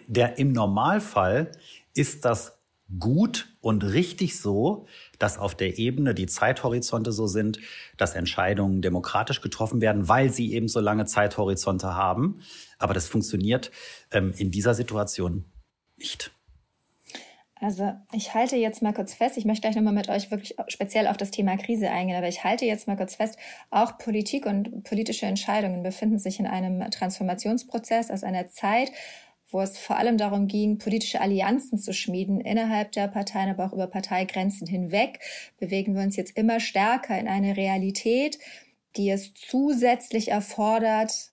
[0.07, 1.51] der im Normalfall
[1.93, 2.58] ist das
[2.97, 4.87] gut und richtig so,
[5.19, 7.59] dass auf der Ebene die Zeithorizonte so sind,
[7.97, 12.41] dass Entscheidungen demokratisch getroffen werden, weil sie eben so lange Zeithorizonte haben.
[12.79, 13.71] Aber das funktioniert
[14.11, 15.45] ähm, in dieser Situation
[15.97, 16.31] nicht.
[17.61, 21.07] Also ich halte jetzt mal kurz fest, ich möchte gleich nochmal mit euch wirklich speziell
[21.07, 23.37] auf das Thema Krise eingehen, aber ich halte jetzt mal kurz fest,
[23.69, 28.91] auch Politik und politische Entscheidungen befinden sich in einem Transformationsprozess aus einer Zeit,
[29.49, 33.73] wo es vor allem darum ging, politische Allianzen zu schmieden innerhalb der Parteien, aber auch
[33.73, 35.19] über Parteigrenzen hinweg,
[35.57, 38.37] bewegen wir uns jetzt immer stärker in eine Realität,
[38.95, 41.31] die es zusätzlich erfordert,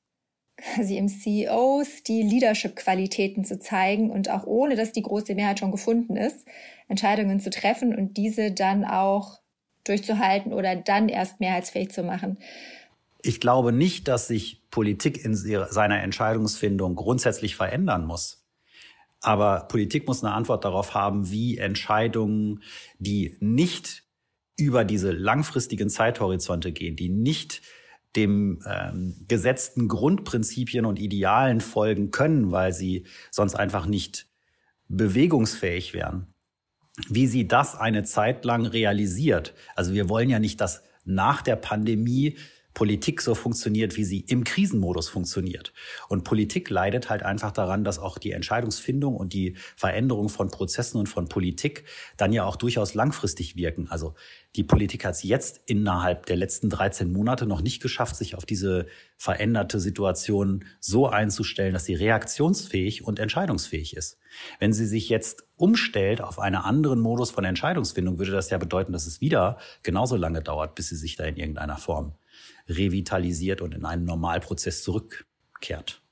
[0.56, 5.70] quasi im CEOs die Leadership-Qualitäten zu zeigen und auch ohne, dass die große Mehrheit schon
[5.70, 6.46] gefunden ist,
[6.88, 9.38] Entscheidungen zu treffen und diese dann auch
[9.84, 12.38] durchzuhalten oder dann erst mehrheitsfähig zu machen.
[13.26, 18.46] Ich glaube nicht, dass sich Politik in seiner Entscheidungsfindung grundsätzlich verändern muss.
[19.20, 22.62] Aber Politik muss eine Antwort darauf haben, wie Entscheidungen,
[23.00, 24.04] die nicht
[24.56, 27.62] über diese langfristigen Zeithorizonte gehen, die nicht
[28.14, 34.28] dem ähm, gesetzten Grundprinzipien und Idealen folgen können, weil sie sonst einfach nicht
[34.86, 36.28] bewegungsfähig wären.
[37.08, 39.52] Wie sie das eine Zeit lang realisiert.
[39.74, 42.36] Also wir wollen ja nicht, dass nach der Pandemie
[42.76, 45.72] Politik so funktioniert, wie sie im Krisenmodus funktioniert.
[46.08, 50.98] Und Politik leidet halt einfach daran, dass auch die Entscheidungsfindung und die Veränderung von Prozessen
[50.98, 51.84] und von Politik
[52.18, 53.88] dann ja auch durchaus langfristig wirken.
[53.88, 54.14] Also
[54.56, 58.44] die Politik hat es jetzt innerhalb der letzten 13 Monate noch nicht geschafft, sich auf
[58.44, 58.86] diese
[59.16, 64.18] veränderte Situation so einzustellen, dass sie reaktionsfähig und entscheidungsfähig ist.
[64.58, 68.92] Wenn sie sich jetzt umstellt auf einen anderen Modus von Entscheidungsfindung, würde das ja bedeuten,
[68.92, 72.12] dass es wieder genauso lange dauert, bis sie sich da in irgendeiner Form
[72.68, 76.02] revitalisiert und in einen Normalprozess zurückkehrt.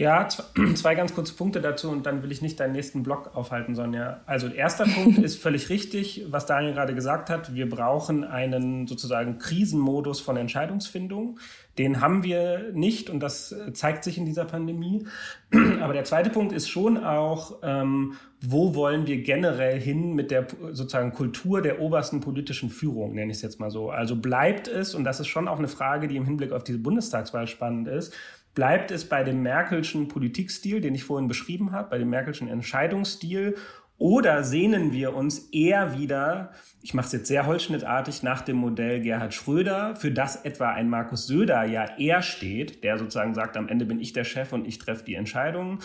[0.00, 0.26] Ja,
[0.76, 4.22] zwei ganz kurze Punkte dazu und dann will ich nicht deinen nächsten Block aufhalten, Sonja.
[4.24, 7.54] Also erster Punkt ist völlig richtig, was Daniel gerade gesagt hat.
[7.54, 11.38] Wir brauchen einen sozusagen Krisenmodus von Entscheidungsfindung.
[11.76, 15.06] Den haben wir nicht und das zeigt sich in dieser Pandemie.
[15.82, 20.46] Aber der zweite Punkt ist schon auch, ähm, wo wollen wir generell hin mit der
[20.72, 23.90] sozusagen Kultur der obersten politischen Führung, nenne ich es jetzt mal so.
[23.90, 26.78] Also bleibt es, und das ist schon auch eine Frage, die im Hinblick auf diese
[26.78, 28.14] Bundestagswahl spannend ist,
[28.54, 33.56] Bleibt es bei dem Merkelschen Politikstil, den ich vorhin beschrieben habe, bei dem Merkelschen Entscheidungsstil?
[34.00, 39.02] Oder sehnen wir uns eher wieder, ich mache es jetzt sehr holzschnittartig, nach dem Modell
[39.02, 43.68] Gerhard Schröder, für das etwa ein Markus Söder ja eher steht, der sozusagen sagt, am
[43.68, 45.80] Ende bin ich der Chef und ich treffe die Entscheidungen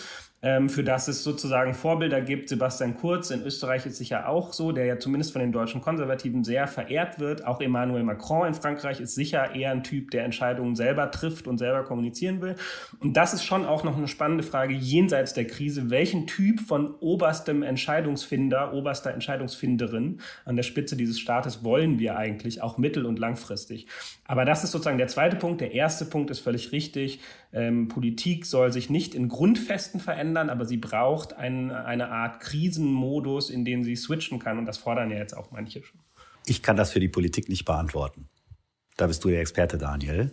[0.68, 2.48] für das es sozusagen Vorbilder gibt.
[2.48, 6.44] Sebastian Kurz in Österreich ist sicher auch so, der ja zumindest von den deutschen Konservativen
[6.44, 7.44] sehr verehrt wird.
[7.46, 11.58] Auch Emmanuel Macron in Frankreich ist sicher eher ein Typ, der Entscheidungen selber trifft und
[11.58, 12.54] selber kommunizieren will.
[13.00, 15.90] Und das ist schon auch noch eine spannende Frage jenseits der Krise.
[15.90, 22.62] Welchen Typ von oberstem Entscheidungsfinder, oberster Entscheidungsfinderin an der Spitze dieses Staates wollen wir eigentlich,
[22.62, 23.86] auch mittel- und langfristig?
[24.26, 25.60] Aber das ist sozusagen der zweite Punkt.
[25.60, 27.20] Der erste Punkt ist völlig richtig.
[27.52, 33.50] Ähm, Politik soll sich nicht in Grundfesten verändern, aber sie braucht ein, eine Art Krisenmodus,
[33.50, 34.58] in den sie switchen kann.
[34.58, 36.00] Und das fordern ja jetzt auch manche schon.
[36.46, 38.28] Ich kann das für die Politik nicht beantworten.
[38.96, 40.32] Da bist du der Experte, Daniel.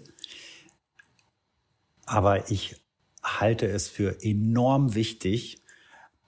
[2.06, 2.76] Aber ich
[3.24, 5.62] halte es für enorm wichtig,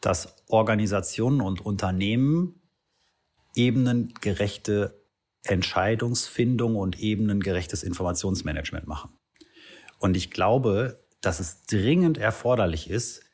[0.01, 2.61] dass Organisationen und Unternehmen
[3.55, 5.01] ebenengerechte
[5.43, 9.11] Entscheidungsfindung und ebenengerechtes Informationsmanagement machen.
[9.99, 13.24] Und ich glaube, dass es dringend erforderlich ist,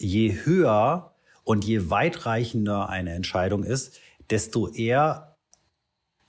[0.00, 5.36] je höher und je weitreichender eine Entscheidung ist, desto eher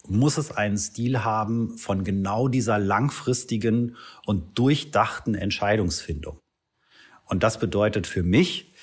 [0.08, 6.39] muss es einen Stil haben von genau dieser langfristigen und durchdachten Entscheidungsfindung.
[7.25, 8.73] Und das bedeutet für mich,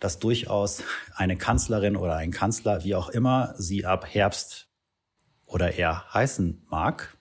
[0.00, 0.82] dass durchaus
[1.14, 4.68] eine Kanzlerin oder ein Kanzler, wie auch immer sie ab Herbst
[5.44, 7.16] oder er heißen mag,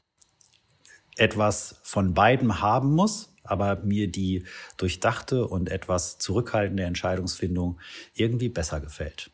[1.18, 4.44] etwas von beidem haben muss, aber mir die
[4.78, 7.80] durchdachte und etwas zurückhaltende Entscheidungsfindung
[8.14, 9.32] irgendwie besser gefällt.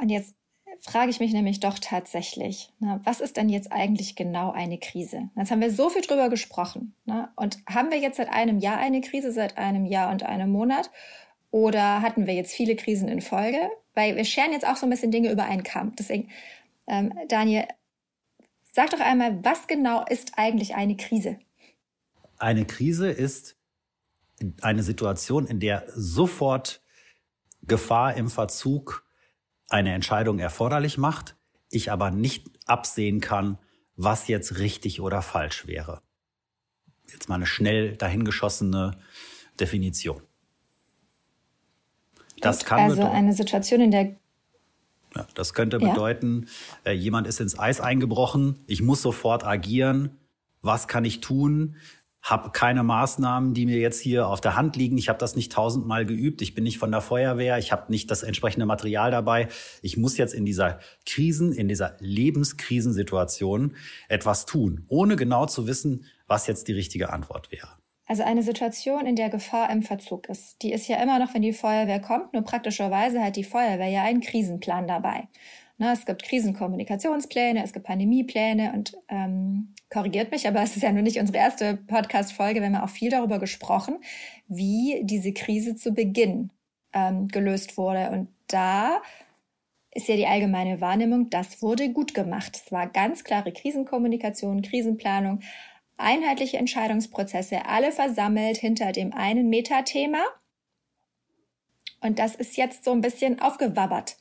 [0.00, 0.34] Und jetzt
[0.80, 5.30] frage ich mich nämlich doch tatsächlich, na, was ist denn jetzt eigentlich genau eine Krise?
[5.36, 6.94] Jetzt haben wir so viel drüber gesprochen.
[7.04, 10.50] Na, und haben wir jetzt seit einem Jahr eine Krise, seit einem Jahr und einem
[10.50, 10.90] Monat?
[11.50, 13.58] Oder hatten wir jetzt viele Krisen in Folge?
[13.94, 15.94] Weil wir scheren jetzt auch so ein bisschen Dinge über einen Kamm.
[15.96, 16.30] Deswegen,
[16.86, 17.66] ähm, Daniel,
[18.74, 21.38] Sag doch einmal, was genau ist eigentlich eine Krise?
[22.42, 23.56] Eine Krise ist
[24.62, 26.82] eine Situation, in der sofort
[27.62, 29.06] Gefahr im Verzug
[29.68, 31.36] eine Entscheidung erforderlich macht,
[31.70, 33.58] ich aber nicht absehen kann,
[33.94, 36.02] was jetzt richtig oder falsch wäre.
[37.08, 38.98] Jetzt mal eine schnell dahingeschossene
[39.60, 40.20] Definition.
[42.40, 44.16] Das kann also eine Situation, in der
[45.14, 45.92] Ja, das könnte ja.
[45.92, 46.48] bedeuten,
[46.82, 50.18] äh, jemand ist ins Eis eingebrochen, ich muss sofort agieren.
[50.60, 51.76] Was kann ich tun?
[52.22, 54.96] Habe keine Maßnahmen, die mir jetzt hier auf der Hand liegen.
[54.96, 56.40] Ich habe das nicht tausendmal geübt.
[56.40, 57.58] Ich bin nicht von der Feuerwehr.
[57.58, 59.48] Ich habe nicht das entsprechende Material dabei.
[59.82, 63.74] Ich muss jetzt in dieser Krisen, in dieser Lebenskrisensituation
[64.08, 67.68] etwas tun, ohne genau zu wissen, was jetzt die richtige Antwort wäre.
[68.06, 70.62] Also eine Situation, in der Gefahr im Verzug ist.
[70.62, 74.02] Die ist ja immer noch, wenn die Feuerwehr kommt, nur praktischerweise hat die Feuerwehr ja
[74.02, 75.28] einen Krisenplan dabei.
[75.82, 80.92] Na, es gibt Krisenkommunikationspläne, es gibt Pandemiepläne und ähm, korrigiert mich, aber es ist ja
[80.92, 82.60] nur nicht unsere erste Podcast-Folge.
[82.60, 83.98] Wir haben auch viel darüber gesprochen,
[84.46, 86.50] wie diese Krise zu Beginn
[86.92, 88.10] ähm, gelöst wurde.
[88.10, 89.02] Und da
[89.90, 92.62] ist ja die allgemeine Wahrnehmung, das wurde gut gemacht.
[92.64, 95.40] Es war ganz klare Krisenkommunikation, Krisenplanung,
[95.96, 100.22] einheitliche Entscheidungsprozesse, alle versammelt hinter dem einen Metathema.
[102.00, 104.16] Und das ist jetzt so ein bisschen aufgewabbert.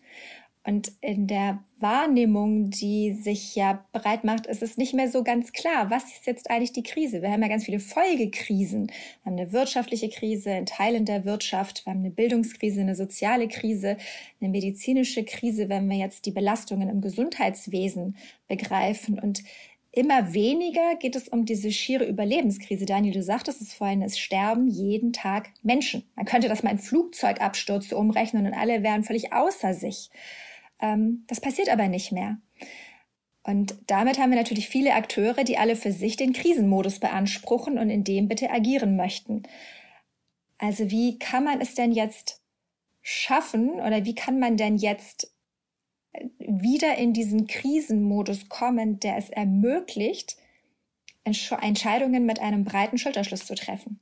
[0.64, 5.54] Und in der Wahrnehmung, die sich ja bereit macht, ist es nicht mehr so ganz
[5.54, 7.24] klar, was ist jetzt eigentlich die Krise?
[7.24, 8.88] Wir haben ja ganz viele Folgekrisen.
[8.88, 13.48] Wir haben eine wirtschaftliche Krise in Teilen der Wirtschaft, wir haben eine Bildungskrise, eine soziale
[13.48, 13.98] Krise,
[14.40, 18.16] eine medizinische Krise, wenn wir jetzt die Belastungen im Gesundheitswesen
[18.48, 19.18] begreifen.
[19.18, 19.44] Und
[19.92, 22.86] immer weniger geht es um diese schiere Überlebenskrise.
[22.86, 26.04] Daniel, du sagtest es vorhin, es sterben jeden Tag Menschen.
[26.16, 30.12] Man könnte das mal in Flugzeugabstürze umrechnen und alle wären völlig außer sich.
[30.82, 32.38] Ähm, das passiert aber nicht mehr.
[33.44, 37.90] Und damit haben wir natürlich viele Akteure, die alle für sich den Krisenmodus beanspruchen und
[37.90, 39.44] in dem bitte agieren möchten.
[40.58, 42.42] Also wie kann man es denn jetzt
[43.02, 45.34] schaffen oder wie kann man denn jetzt
[46.38, 50.38] wieder in diesen Krisenmodus kommen, der es ermöglicht,
[51.24, 54.00] Entscheidungen mit einem breiten Schulterschluss zu treffen?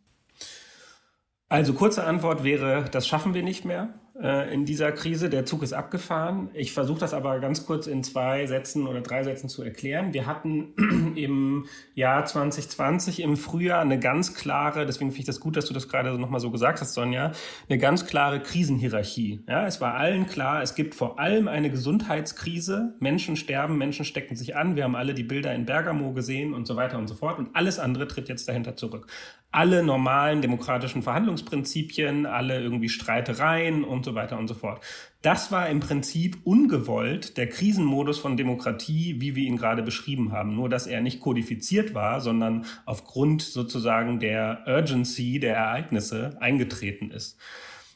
[1.47, 5.29] Also kurze Antwort wäre, das schaffen wir nicht mehr äh, in dieser Krise.
[5.29, 6.49] Der Zug ist abgefahren.
[6.53, 10.13] Ich versuche das aber ganz kurz in zwei Sätzen oder drei Sätzen zu erklären.
[10.13, 10.73] Wir hatten
[11.15, 15.73] im Jahr 2020 im Frühjahr eine ganz klare, deswegen finde ich das gut, dass du
[15.73, 17.31] das gerade nochmal so gesagt hast, Sonja,
[17.69, 19.43] eine ganz klare Krisenhierarchie.
[19.47, 22.95] Ja, es war allen klar, es gibt vor allem eine Gesundheitskrise.
[22.99, 24.75] Menschen sterben, Menschen stecken sich an.
[24.75, 27.39] Wir haben alle die Bilder in Bergamo gesehen und so weiter und so fort.
[27.39, 29.07] Und alles andere tritt jetzt dahinter zurück
[29.51, 34.81] alle normalen demokratischen Verhandlungsprinzipien, alle irgendwie Streitereien und so weiter und so fort.
[35.21, 40.55] Das war im Prinzip ungewollt der Krisenmodus von Demokratie, wie wir ihn gerade beschrieben haben.
[40.55, 47.37] Nur, dass er nicht kodifiziert war, sondern aufgrund sozusagen der Urgency der Ereignisse eingetreten ist.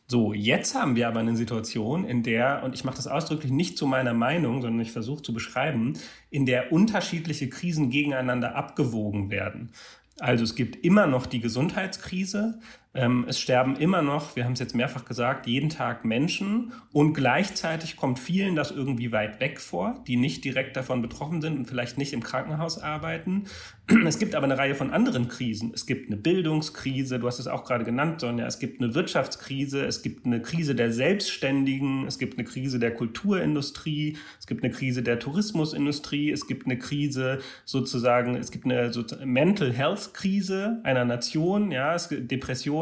[0.05, 3.77] So, jetzt haben wir aber eine Situation, in der, und ich mache das ausdrücklich nicht
[3.77, 5.93] zu meiner Meinung, sondern ich versuche zu beschreiben,
[6.29, 9.71] in der unterschiedliche Krisen gegeneinander abgewogen werden.
[10.19, 12.59] Also es gibt immer noch die Gesundheitskrise,
[12.95, 17.95] es sterben immer noch, wir haben es jetzt mehrfach gesagt, jeden Tag Menschen und gleichzeitig
[17.95, 21.97] kommt vielen das irgendwie weit weg vor, die nicht direkt davon betroffen sind und vielleicht
[21.97, 23.45] nicht im Krankenhaus arbeiten.
[24.05, 25.71] Es gibt aber eine Reihe von anderen Krisen.
[25.73, 28.45] Es gibt eine Bildungskrise, du hast es auch gerade genannt, Sonja.
[28.45, 32.93] Es gibt eine Wirtschaftskrise, es gibt eine Krise der Selbstständigen, es gibt eine Krise der
[32.93, 38.91] Kulturindustrie, es gibt eine Krise der Tourismusindustrie, es gibt eine Krise sozusagen, es gibt eine
[39.25, 42.09] Mental Health Krise einer Nation, ja, es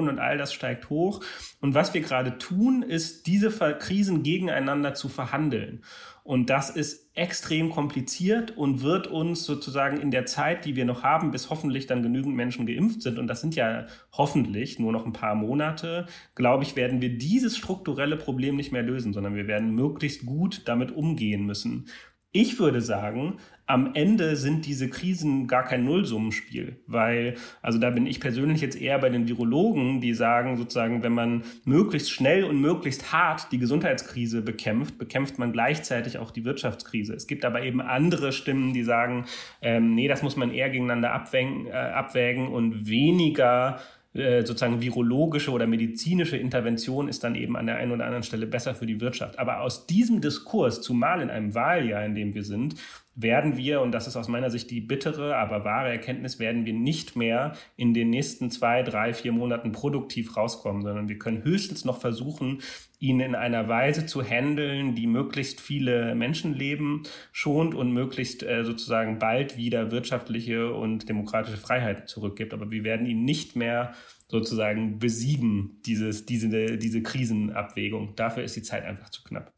[0.02, 1.24] Depressionen und all das steigt hoch.
[1.62, 5.84] Und was wir gerade tun, ist, diese Krisen gegeneinander zu verhandeln.
[6.24, 11.04] Und das ist extrem kompliziert und wird uns sozusagen in der Zeit, die wir noch
[11.04, 15.06] haben, bis hoffentlich dann genügend Menschen geimpft sind, und das sind ja hoffentlich nur noch
[15.06, 19.48] ein paar Monate, glaube ich, werden wir dieses strukturelle Problem nicht mehr lösen, sondern wir
[19.48, 21.88] werden möglichst gut damit umgehen müssen.
[22.32, 23.40] Ich würde sagen,
[23.72, 28.80] am Ende sind diese Krisen gar kein Nullsummenspiel, weil, also da bin ich persönlich jetzt
[28.80, 33.60] eher bei den Virologen, die sagen sozusagen, wenn man möglichst schnell und möglichst hart die
[33.60, 37.14] Gesundheitskrise bekämpft, bekämpft man gleichzeitig auch die Wirtschaftskrise.
[37.14, 39.26] Es gibt aber eben andere Stimmen, die sagen,
[39.62, 43.80] ähm, nee, das muss man eher gegeneinander abwägen, äh, abwägen und weniger
[44.14, 48.46] äh, sozusagen virologische oder medizinische Intervention ist dann eben an der einen oder anderen Stelle
[48.46, 49.40] besser für die Wirtschaft.
[49.40, 52.76] Aber aus diesem Diskurs, zumal in einem Wahljahr, in dem wir sind,
[53.16, 56.74] werden wir, und das ist aus meiner Sicht die bittere, aber wahre Erkenntnis, werden wir
[56.74, 61.84] nicht mehr in den nächsten zwei, drei, vier Monaten produktiv rauskommen, sondern wir können höchstens
[61.84, 62.62] noch versuchen,
[63.00, 69.20] ihn in einer Weise zu handeln, die möglichst viele Menschenleben schont und möglichst äh, sozusagen
[69.20, 72.54] bald wieder wirtschaftliche und demokratische Freiheiten zurückgibt.
[72.54, 73.94] Aber wir werden ihn nicht mehr
[74.28, 78.16] sozusagen besiegen, dieses, diese, diese Krisenabwägung.
[78.16, 79.52] Dafür ist die Zeit einfach zu knapp.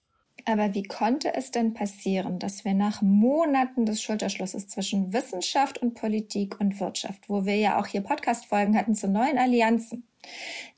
[0.46, 5.94] Aber wie konnte es denn passieren, dass wir nach Monaten des Schulterschlusses zwischen Wissenschaft und
[5.94, 10.06] Politik und Wirtschaft, wo wir ja auch hier Podcast-Folgen hatten zu neuen Allianzen,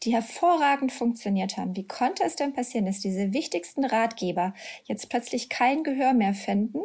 [0.03, 4.53] die hervorragend funktioniert haben, wie konnte es denn passieren, dass diese wichtigsten Ratgeber
[4.83, 6.81] jetzt plötzlich kein Gehör mehr finden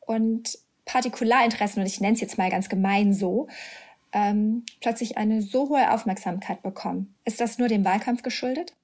[0.00, 3.46] und Partikularinteressen, und ich nenne es jetzt mal ganz gemein so,
[4.12, 7.14] ähm, plötzlich eine so hohe Aufmerksamkeit bekommen?
[7.24, 8.74] Ist das nur dem Wahlkampf geschuldet?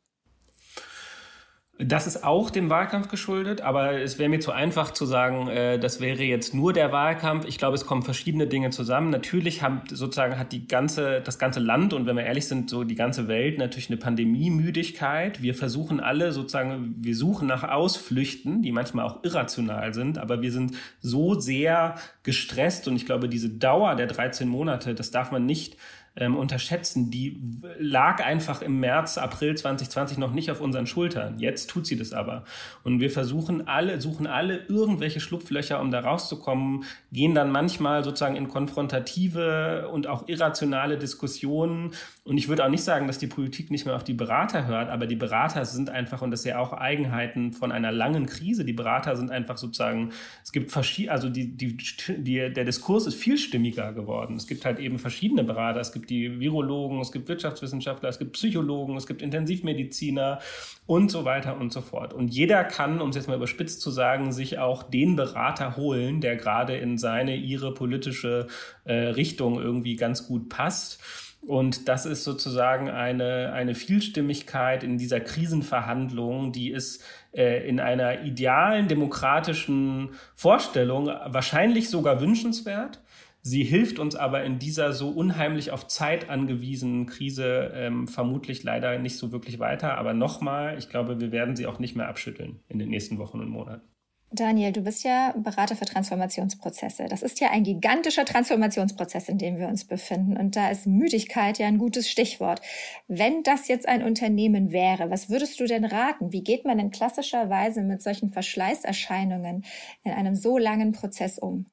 [1.79, 5.77] Das ist auch dem Wahlkampf geschuldet, aber es wäre mir zu einfach zu sagen, äh,
[5.77, 7.47] das wäre jetzt nur der Wahlkampf.
[7.47, 9.11] Ich glaube, es kommen verschiedene Dinge zusammen.
[9.11, 12.85] Natürlich haben, sozusagen hat die ganze, das ganze Land und wenn wir ehrlich sind, so
[12.85, 15.43] die ganze Welt natürlich eine Pandemiemüdigkeit.
[15.43, 20.53] Wir versuchen alle sozusagen, wir suchen nach Ausflüchten, die manchmal auch irrational sind, aber wir
[20.53, 25.45] sind so sehr gestresst und ich glaube, diese Dauer der 13 Monate, das darf man
[25.45, 25.77] nicht
[26.17, 27.41] ähm, unterschätzen, die
[27.79, 31.39] lag einfach im März, April 2020 noch nicht auf unseren Schultern.
[31.39, 32.45] Jetzt tut sie das aber.
[32.85, 38.37] Und wir versuchen alle, suchen alle irgendwelche Schlupflöcher, um da rauszukommen, gehen dann manchmal sozusagen
[38.37, 41.91] in konfrontative und auch irrationale Diskussionen.
[42.23, 44.91] Und ich würde auch nicht sagen, dass die Politik nicht mehr auf die Berater hört,
[44.91, 48.65] aber die Berater sind einfach, und das ist ja auch Eigenheiten von einer langen Krise,
[48.65, 50.12] die Berater sind einfach sozusagen,
[50.45, 51.77] es gibt verschiedene, also die, die,
[52.19, 54.37] die, der Diskurs ist vielstimmiger geworden.
[54.37, 58.19] Es gibt halt eben verschiedene Berater, es gibt gibt die Virologen, es gibt Wirtschaftswissenschaftler, es
[58.19, 60.39] gibt Psychologen, es gibt Intensivmediziner
[60.87, 62.13] und so weiter und so fort.
[62.13, 66.21] Und jeder kann, um es jetzt mal überspitzt zu sagen, sich auch den Berater holen,
[66.21, 68.49] der gerade in seine, ihre politische
[68.85, 71.03] äh, Richtung irgendwie ganz gut passt.
[71.47, 77.03] Und das ist sozusagen eine, eine Vielstimmigkeit in dieser Krisenverhandlung, die ist
[77.33, 83.01] äh, in einer idealen demokratischen Vorstellung wahrscheinlich sogar wünschenswert.
[83.47, 88.99] Sie hilft uns aber in dieser so unheimlich auf Zeit angewiesenen Krise ähm, vermutlich leider
[88.99, 89.99] nicht so wirklich weiter.
[89.99, 93.40] Aber nochmal, ich glaube, wir werden sie auch nicht mehr abschütteln in den nächsten Wochen
[93.40, 93.86] und Monaten.
[94.30, 97.05] Daniel, du bist ja Berater für Transformationsprozesse.
[97.11, 100.38] Das ist ja ein gigantischer Transformationsprozess, in dem wir uns befinden.
[100.38, 102.62] Und da ist Müdigkeit ja ein gutes Stichwort.
[103.09, 106.32] Wenn das jetzt ein Unternehmen wäre, was würdest du denn raten?
[106.32, 109.66] Wie geht man denn klassischerweise mit solchen Verschleißerscheinungen
[110.03, 111.66] in einem so langen Prozess um?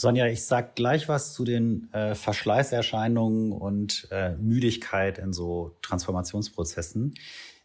[0.00, 7.12] Sonja, ich sag gleich was zu den äh, Verschleißerscheinungen und äh, Müdigkeit in so Transformationsprozessen.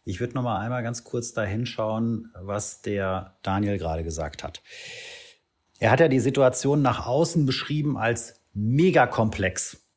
[0.04, 4.62] Ich würde noch mal einmal ganz kurz da hinschauen, was der Daniel gerade gesagt hat.
[5.78, 9.88] Er hat ja die Situation nach außen beschrieben als mega komplex.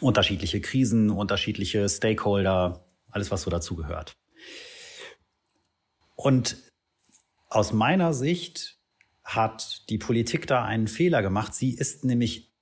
[0.00, 4.16] Unterschiedliche Krisen, unterschiedliche Stakeholder, alles, was so dazu gehört.
[6.16, 6.56] Und
[7.50, 8.73] aus meiner Sicht
[9.24, 11.54] hat die Politik da einen Fehler gemacht.
[11.54, 12.54] Sie ist nämlich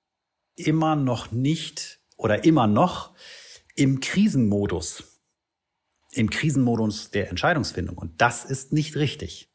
[0.54, 3.14] immer noch nicht oder immer noch
[3.74, 5.20] im Krisenmodus,
[6.12, 7.98] im Krisenmodus der Entscheidungsfindung.
[7.98, 9.50] Und das ist nicht richtig.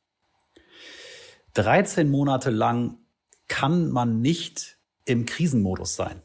[1.53, 2.97] 13 Monate lang
[3.47, 6.21] kann man nicht im Krisenmodus sein.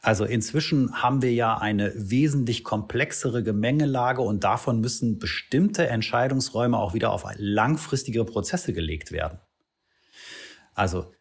[0.00, 6.92] Also inzwischen haben wir ja eine wesentlich komplexere Gemengelage und davon müssen bestimmte Entscheidungsräume auch
[6.92, 9.40] wieder auf langfristige Prozesse gelegt werden.
[10.74, 11.12] Also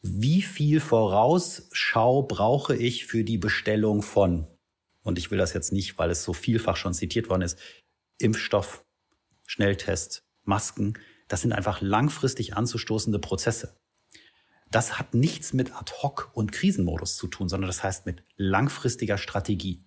[0.00, 4.48] wie viel Vorausschau brauche ich für die Bestellung von,
[5.02, 7.58] und ich will das jetzt nicht, weil es so vielfach schon zitiert worden ist,
[8.18, 8.84] Impfstoff,
[9.46, 10.98] Schnelltest, Masken,
[11.28, 13.76] das sind einfach langfristig anzustoßende Prozesse.
[14.70, 19.84] Das hat nichts mit Ad-hoc und Krisenmodus zu tun, sondern das heißt mit langfristiger Strategie.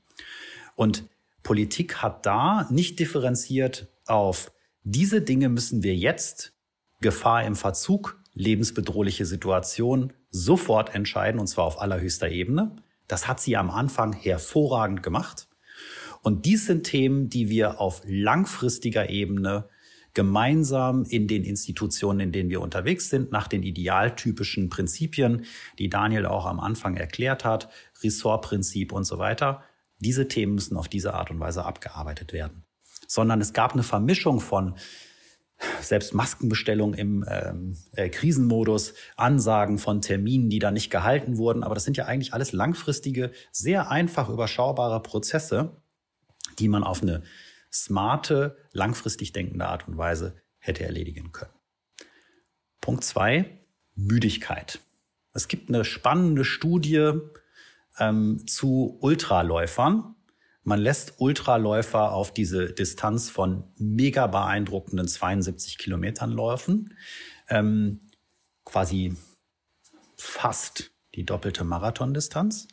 [0.75, 1.09] Und
[1.43, 4.51] Politik hat da nicht differenziert auf
[4.83, 6.53] diese Dinge müssen wir jetzt,
[7.01, 12.75] Gefahr im Verzug, lebensbedrohliche Situation sofort entscheiden, und zwar auf allerhöchster Ebene.
[13.07, 15.47] Das hat sie am Anfang hervorragend gemacht.
[16.21, 19.67] Und dies sind Themen, die wir auf langfristiger Ebene
[20.13, 25.45] gemeinsam in den Institutionen, in denen wir unterwegs sind, nach den idealtypischen Prinzipien,
[25.77, 27.69] die Daniel auch am Anfang erklärt hat,
[28.01, 29.61] Ressortprinzip und so weiter.
[29.99, 32.63] Diese Themen müssen auf diese Art und Weise abgearbeitet werden.
[33.07, 34.75] Sondern es gab eine Vermischung von
[35.81, 41.63] selbst Maskenbestellung im ähm, äh, Krisenmodus, Ansagen von Terminen, die da nicht gehalten wurden.
[41.63, 45.81] Aber das sind ja eigentlich alles langfristige, sehr einfach überschaubare Prozesse,
[46.59, 47.23] die man auf eine
[47.71, 51.51] smarte, langfristig denkende Art und Weise hätte erledigen können.
[52.81, 53.59] Punkt zwei,
[53.95, 54.79] Müdigkeit.
[55.33, 57.13] Es gibt eine spannende Studie
[57.99, 60.14] ähm, zu Ultraläufern,
[60.65, 66.95] man lässt Ultraläufer auf diese Distanz von mega beeindruckenden 72 Kilometern laufen,
[67.49, 67.99] ähm,
[68.65, 69.15] quasi
[70.17, 72.67] fast die doppelte Marathondistanz.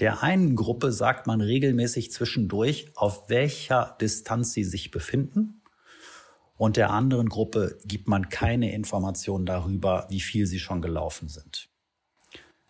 [0.00, 5.60] Der einen Gruppe sagt man regelmäßig zwischendurch, auf welcher Distanz sie sich befinden.
[6.56, 11.68] und der anderen Gruppe gibt man keine Informationen darüber, wie viel sie schon gelaufen sind.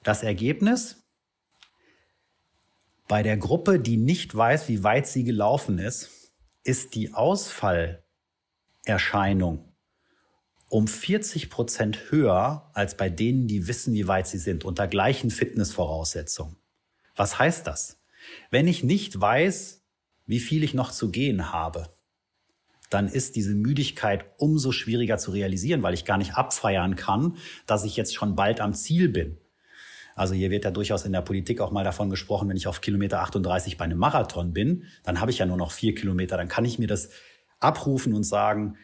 [0.02, 1.03] Das Ergebnis?
[3.06, 6.32] Bei der Gruppe, die nicht weiß, wie weit sie gelaufen ist,
[6.62, 9.68] ist die Ausfallerscheinung
[10.70, 15.30] um 40 Prozent höher als bei denen, die wissen, wie weit sie sind, unter gleichen
[15.30, 16.56] Fitnessvoraussetzungen.
[17.14, 18.00] Was heißt das?
[18.50, 19.84] Wenn ich nicht weiß,
[20.26, 21.90] wie viel ich noch zu gehen habe,
[22.90, 27.36] dann ist diese Müdigkeit umso schwieriger zu realisieren, weil ich gar nicht abfeiern kann,
[27.66, 29.38] dass ich jetzt schon bald am Ziel bin.
[30.14, 32.80] Also hier wird ja durchaus in der Politik auch mal davon gesprochen, wenn ich auf
[32.80, 36.48] Kilometer 38 bei einem Marathon bin, dann habe ich ja nur noch vier Kilometer, dann
[36.48, 37.10] kann ich mir das
[37.60, 38.76] abrufen und sagen,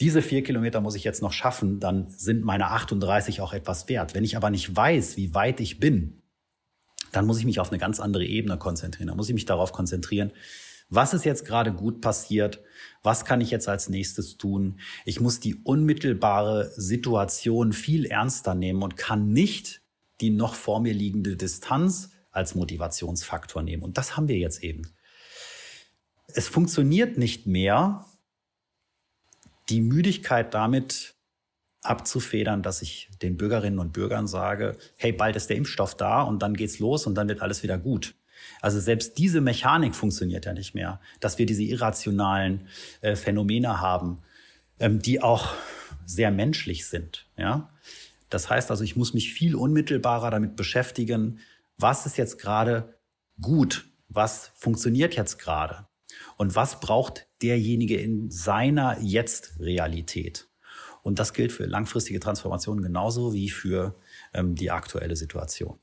[0.00, 4.14] diese vier Kilometer muss ich jetzt noch schaffen, dann sind meine 38 auch etwas wert.
[4.14, 6.22] Wenn ich aber nicht weiß, wie weit ich bin,
[7.10, 9.08] dann muss ich mich auf eine ganz andere Ebene konzentrieren.
[9.08, 10.32] Dann muss ich mich darauf konzentrieren,
[10.90, 12.62] was ist jetzt gerade gut passiert?
[13.02, 14.80] Was kann ich jetzt als nächstes tun?
[15.04, 19.82] Ich muss die unmittelbare Situation viel ernster nehmen und kann nicht
[20.20, 23.82] die noch vor mir liegende Distanz als Motivationsfaktor nehmen.
[23.82, 24.82] Und das haben wir jetzt eben.
[26.28, 28.04] Es funktioniert nicht mehr,
[29.68, 31.14] die Müdigkeit damit
[31.82, 36.42] abzufedern, dass ich den Bürgerinnen und Bürgern sage, hey, bald ist der Impfstoff da und
[36.42, 38.14] dann geht's los und dann wird alles wieder gut.
[38.60, 42.68] Also selbst diese Mechanik funktioniert ja nicht mehr, dass wir diese irrationalen
[43.00, 44.18] äh, Phänomene haben,
[44.80, 45.54] ähm, die auch
[46.04, 47.26] sehr menschlich sind.
[47.36, 47.70] Ja,
[48.30, 51.40] das heißt also, ich muss mich viel unmittelbarer damit beschäftigen,
[51.78, 52.98] was ist jetzt gerade
[53.40, 55.86] gut, was funktioniert jetzt gerade
[56.36, 60.48] und was braucht derjenige in seiner Jetzt-Realität.
[61.02, 63.94] Und das gilt für langfristige Transformationen genauso wie für
[64.34, 65.78] ähm, die aktuelle Situation.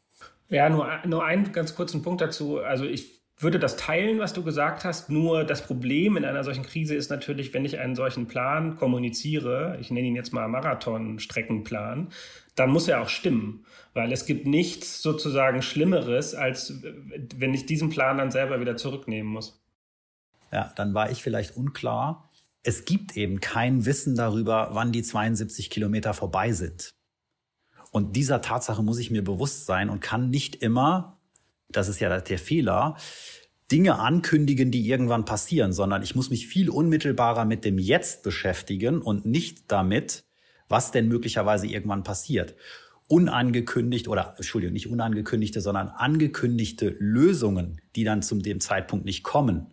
[0.50, 2.60] Ja, nur, nur einen ganz kurzen Punkt dazu.
[2.60, 5.10] Also ich würde das teilen, was du gesagt hast.
[5.10, 9.78] Nur das Problem in einer solchen Krise ist natürlich, wenn ich einen solchen Plan kommuniziere,
[9.82, 12.10] ich nenne ihn jetzt mal Marathon-Streckenplan,
[12.56, 13.66] dann muss er auch stimmen.
[13.94, 16.82] Weil es gibt nichts sozusagen Schlimmeres, als
[17.36, 19.62] wenn ich diesen Plan dann selber wieder zurücknehmen muss.
[20.52, 22.30] Ja, dann war ich vielleicht unklar.
[22.64, 26.94] Es gibt eben kein Wissen darüber, wann die 72 Kilometer vorbei sind.
[27.92, 31.15] Und dieser Tatsache muss ich mir bewusst sein und kann nicht immer,
[31.70, 32.98] das ist ja der Fehler,
[33.72, 39.02] Dinge ankündigen, die irgendwann passieren, sondern ich muss mich viel unmittelbarer mit dem Jetzt beschäftigen
[39.02, 40.24] und nicht damit,
[40.70, 42.56] was denn möglicherweise irgendwann passiert.
[43.08, 49.68] Unangekündigt oder, Entschuldigung, nicht unangekündigte, sondern angekündigte Lösungen, die dann zu dem Zeitpunkt nicht kommen,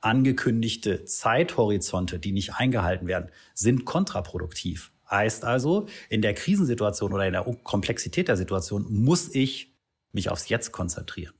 [0.00, 4.92] angekündigte Zeithorizonte, die nicht eingehalten werden, sind kontraproduktiv.
[5.10, 9.73] Heißt also, in der Krisensituation oder in der Komplexität der Situation muss ich
[10.14, 11.34] mich aufs Jetzt konzentrieren.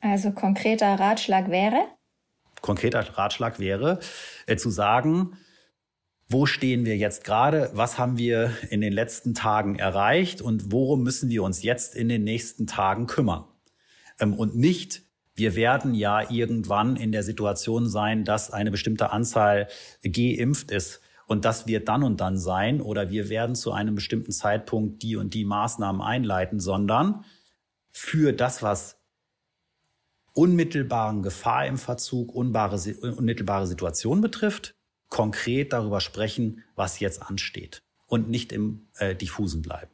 [0.00, 1.86] Also konkreter Ratschlag wäre?
[2.60, 4.00] Konkreter Ratschlag wäre
[4.46, 5.36] äh, zu sagen,
[6.28, 7.70] wo stehen wir jetzt gerade?
[7.72, 10.42] Was haben wir in den letzten Tagen erreicht?
[10.42, 13.44] Und worum müssen wir uns jetzt in den nächsten Tagen kümmern?
[14.20, 15.02] Ähm, und nicht,
[15.34, 19.68] wir werden ja irgendwann in der Situation sein, dass eine bestimmte Anzahl
[20.02, 24.32] geimpft ist und das wird dann und dann sein oder wir werden zu einem bestimmten
[24.32, 27.24] Zeitpunkt die und die Maßnahmen einleiten, sondern
[27.90, 28.96] für das, was
[30.34, 34.74] unmittelbaren Gefahr im Verzug, unmittelbare Situation betrifft,
[35.08, 39.90] konkret darüber sprechen, was jetzt ansteht und nicht im äh, diffusen bleiben.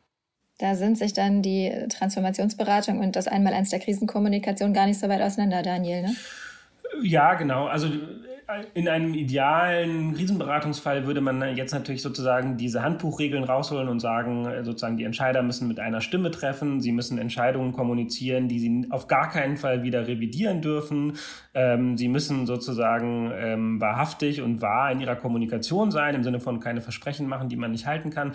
[0.59, 5.21] Da sind sich dann die Transformationsberatung und das Einmaleins der Krisenkommunikation gar nicht so weit
[5.21, 6.17] auseinander, Daniel, ne?
[7.03, 7.67] Ja, genau.
[7.67, 7.89] Also
[8.75, 14.65] in einem idealen Krisenberatungsfall würde man jetzt natürlich sozusagen diese Handbuchregeln rausholen und sagen, äh,
[14.65, 19.07] sozusagen die Entscheider müssen mit einer Stimme treffen, sie müssen Entscheidungen kommunizieren, die sie auf
[19.07, 21.15] gar keinen Fall wieder revidieren dürfen.
[21.55, 26.61] Ähm, sie müssen sozusagen ähm, wahrhaftig und wahr in ihrer Kommunikation sein, im Sinne von
[26.61, 28.33] keine Versprechen machen, die man nicht halten kann.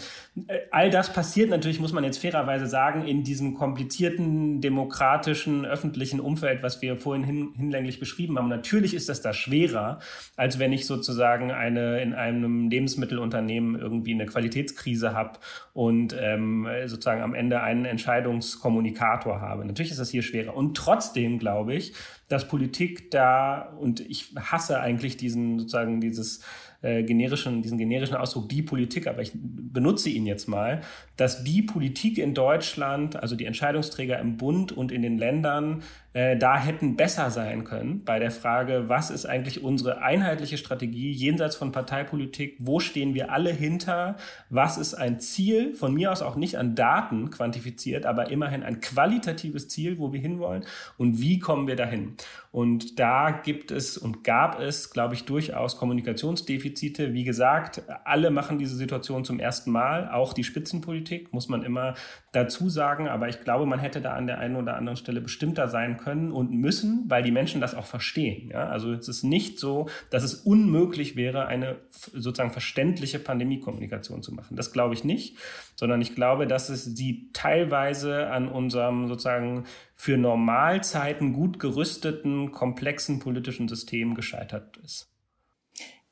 [0.47, 6.20] Äh, all das passiert natürlich, muss man jetzt fairerweise sagen, in diesem komplizierten, demokratischen, öffentlichen
[6.20, 8.49] Umfeld, was wir vorhin hin, hinlänglich beschrieben haben.
[8.50, 10.00] Natürlich ist das da schwerer,
[10.36, 15.39] als wenn ich sozusagen eine in einem Lebensmittelunternehmen irgendwie eine Qualitätskrise habe
[15.74, 19.66] und ähm, sozusagen am Ende einen Entscheidungskommunikator habe.
[19.66, 20.56] Natürlich ist das hier schwerer.
[20.56, 21.93] Und trotzdem glaube ich,
[22.28, 26.41] dass Politik da, und ich hasse eigentlich diesen sozusagen dieses
[26.82, 30.82] äh, generischen, diesen generischen Ausdruck die Politik, aber ich benutze ihn jetzt mal,
[31.18, 35.84] dass die Politik in Deutschland, also die Entscheidungsträger im Bund und in den Ländern,
[36.14, 41.12] äh, da hätten besser sein können bei der Frage, was ist eigentlich unsere einheitliche Strategie
[41.12, 44.16] jenseits von Parteipolitik, wo stehen wir alle hinter,
[44.49, 48.82] was ist ein Ziel, von mir aus auch nicht an Daten quantifiziert, aber immerhin ein
[48.82, 50.66] qualitatives Ziel, wo wir hinwollen
[50.97, 52.16] und wie kommen wir dahin.
[52.51, 57.14] Und da gibt es und gab es, glaube ich, durchaus Kommunikationsdefizite.
[57.14, 61.93] Wie gesagt, alle machen diese Situation zum ersten Mal, auch die Spitzenpolitik, muss man immer
[62.32, 63.07] dazu sagen.
[63.07, 66.32] Aber ich glaube, man hätte da an der einen oder anderen Stelle bestimmter sein können
[66.32, 68.50] und müssen, weil die Menschen das auch verstehen.
[68.50, 68.68] Ja?
[68.68, 74.56] Also es ist nicht so, dass es unmöglich wäre, eine sozusagen verständliche Pandemiekommunikation zu machen.
[74.56, 75.38] Das glaube ich nicht,
[75.76, 83.20] sondern ich glaube, dass es die teilweise an unserem sozusagen für Normalzeiten gut gerüsteten, komplexen
[83.20, 85.10] politischen System gescheitert ist.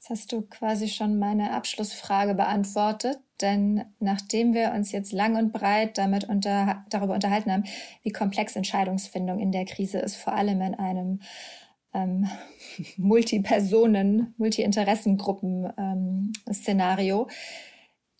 [0.07, 5.51] Jetzt hast du quasi schon meine Abschlussfrage beantwortet, denn nachdem wir uns jetzt lang und
[5.51, 7.65] breit damit unter, darüber unterhalten haben,
[8.03, 11.19] wie komplex Entscheidungsfindung in der Krise ist, vor allem in einem
[11.93, 12.29] ähm,
[12.97, 17.27] Multipersonen, Multi-Interessengruppen-Szenario, ähm,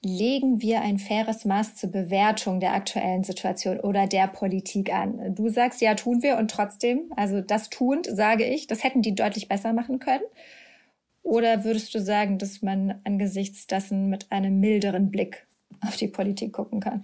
[0.04, 5.34] legen wir ein faires Maß zur Bewertung der aktuellen Situation oder der Politik an?
[5.36, 9.16] Du sagst, ja, tun wir und trotzdem, also das tuend, sage ich, das hätten die
[9.16, 10.26] deutlich besser machen können.
[11.28, 15.46] Oder würdest du sagen, dass man angesichts dessen mit einem milderen Blick
[15.86, 17.04] auf die Politik gucken kann?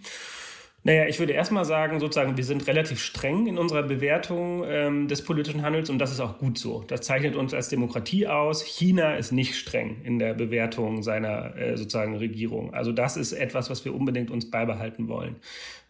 [0.86, 5.26] Naja, ich würde erstmal sagen, sozusagen, wir sind relativ streng in unserer Bewertung ähm, des
[5.26, 6.84] politischen Handels und das ist auch gut so.
[6.88, 8.64] Das zeichnet uns als Demokratie aus.
[8.64, 12.74] China ist nicht streng in der Bewertung seiner äh, sozusagen Regierung.
[12.74, 15.36] Also das ist etwas, was wir unbedingt uns beibehalten wollen.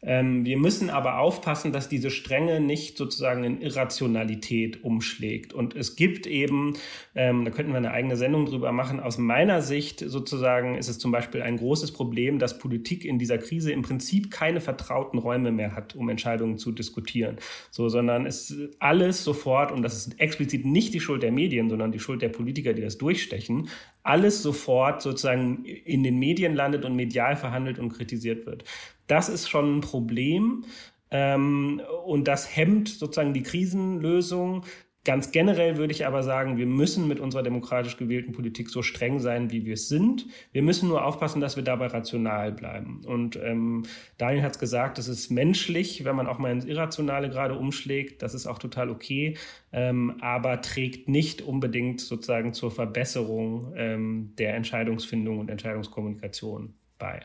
[0.03, 5.53] Ähm, wir müssen aber aufpassen, dass diese Strenge nicht sozusagen in Irrationalität umschlägt.
[5.53, 6.73] Und es gibt eben,
[7.15, 10.99] ähm, da könnten wir eine eigene Sendung drüber machen, aus meiner Sicht sozusagen ist es
[10.99, 15.51] zum Beispiel ein großes Problem, dass Politik in dieser Krise im Prinzip keine vertrauten Räume
[15.51, 17.37] mehr hat, um Entscheidungen zu diskutieren.
[17.71, 21.91] So, sondern es alles sofort, und das ist explizit nicht die Schuld der Medien, sondern
[21.91, 23.69] die Schuld der Politiker, die das durchstechen,
[24.03, 28.65] alles sofort sozusagen in den Medien landet und medial verhandelt und kritisiert wird.
[29.07, 30.65] Das ist schon ein Problem.
[31.09, 34.65] Ähm, und das hemmt sozusagen die Krisenlösung.
[35.05, 39.19] Ganz generell würde ich aber sagen, wir müssen mit unserer demokratisch gewählten Politik so streng
[39.19, 40.27] sein, wie wir es sind.
[40.53, 43.01] Wir müssen nur aufpassen, dass wir dabei rational bleiben.
[43.05, 43.83] Und ähm,
[44.17, 48.21] Daniel hat es gesagt, es ist menschlich, wenn man auch mal ins Irrationale gerade umschlägt.
[48.21, 49.35] Das ist auch total okay,
[49.73, 57.19] ähm, aber trägt nicht unbedingt sozusagen zur Verbesserung ähm, der Entscheidungsfindung und Entscheidungskommunikation bei.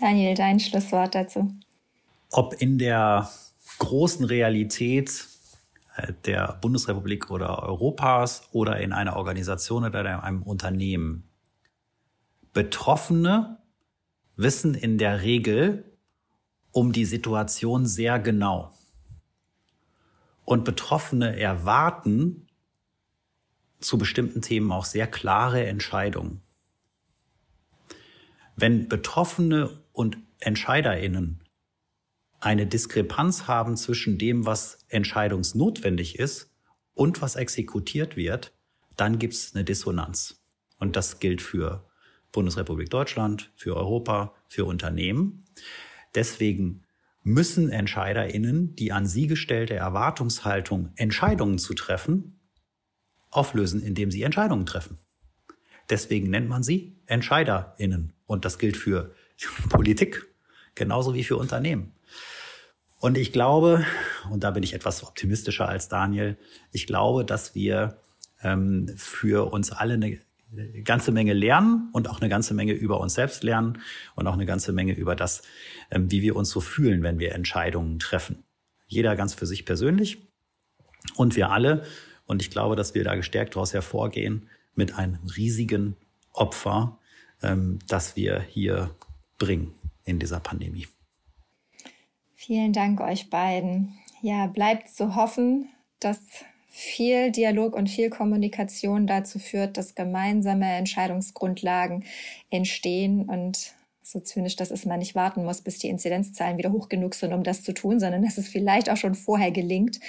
[0.00, 1.52] Daniel, dein Schlusswort dazu.
[2.32, 3.30] Ob in der
[3.78, 5.28] großen Realität
[6.24, 11.28] der Bundesrepublik oder Europas oder in einer Organisation oder in einem Unternehmen.
[12.52, 13.58] Betroffene
[14.36, 15.84] wissen in der Regel
[16.72, 18.72] um die Situation sehr genau.
[20.44, 22.48] Und Betroffene erwarten
[23.78, 26.42] zu bestimmten Themen auch sehr klare Entscheidungen.
[28.56, 31.43] Wenn Betroffene und Entscheiderinnen
[32.44, 36.50] eine Diskrepanz haben zwischen dem, was entscheidungsnotwendig ist
[36.92, 38.52] und was exekutiert wird,
[38.96, 40.44] dann gibt es eine Dissonanz.
[40.78, 41.88] Und das gilt für
[42.32, 45.44] Bundesrepublik Deutschland, für Europa, für Unternehmen.
[46.14, 46.82] Deswegen
[47.22, 52.40] müssen Entscheiderinnen die an sie gestellte Erwartungshaltung, Entscheidungen zu treffen,
[53.30, 54.98] auflösen, indem sie Entscheidungen treffen.
[55.88, 58.12] Deswegen nennt man sie Entscheiderinnen.
[58.26, 59.14] Und das gilt für
[59.70, 60.26] Politik
[60.74, 61.92] genauso wie für Unternehmen.
[63.04, 63.84] Und ich glaube,
[64.30, 66.38] und da bin ich etwas optimistischer als Daniel,
[66.72, 67.98] ich glaube, dass wir
[68.40, 70.18] ähm, für uns alle eine
[70.84, 73.82] ganze Menge lernen und auch eine ganze Menge über uns selbst lernen
[74.14, 75.42] und auch eine ganze Menge über das,
[75.90, 78.42] ähm, wie wir uns so fühlen, wenn wir Entscheidungen treffen.
[78.86, 80.26] Jeder ganz für sich persönlich
[81.14, 81.84] und wir alle.
[82.24, 85.94] Und ich glaube, dass wir da gestärkt daraus hervorgehen mit einem riesigen
[86.32, 86.98] Opfer,
[87.42, 88.94] ähm, das wir hier
[89.36, 89.74] bringen
[90.04, 90.86] in dieser Pandemie.
[92.46, 93.94] Vielen Dank euch beiden.
[94.20, 96.18] Ja, bleibt zu hoffen, dass
[96.68, 102.04] viel Dialog und viel Kommunikation dazu führt, dass gemeinsame Entscheidungsgrundlagen
[102.50, 103.72] entstehen und
[104.02, 107.32] so zynisch das ist, man nicht warten muss, bis die Inzidenzzahlen wieder hoch genug sind,
[107.32, 110.00] um das zu tun, sondern dass es vielleicht auch schon vorher gelingt.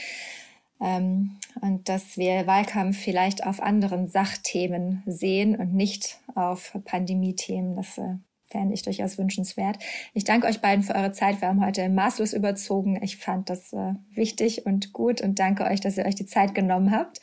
[0.81, 7.77] Ähm, und dass wir Wahlkampf vielleicht auf anderen Sachthemen sehen und nicht auf Pandemie-Themen.
[7.77, 8.15] Das äh,
[8.47, 9.77] fände ich durchaus wünschenswert.
[10.13, 11.41] Ich danke euch beiden für eure Zeit.
[11.41, 12.99] Wir haben heute maßlos überzogen.
[13.01, 16.55] Ich fand das äh, wichtig und gut und danke euch, dass ihr euch die Zeit
[16.55, 17.19] genommen habt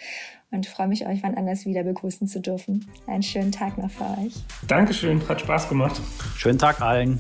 [0.50, 2.86] und freue mich, euch wann anders wieder begrüßen zu dürfen.
[3.06, 4.34] Einen schönen Tag noch für euch.
[4.68, 6.00] Dankeschön, hat Spaß gemacht.
[6.36, 7.18] Schönen Tag allen.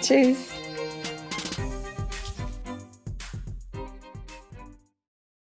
[0.00, 0.63] Tschüss.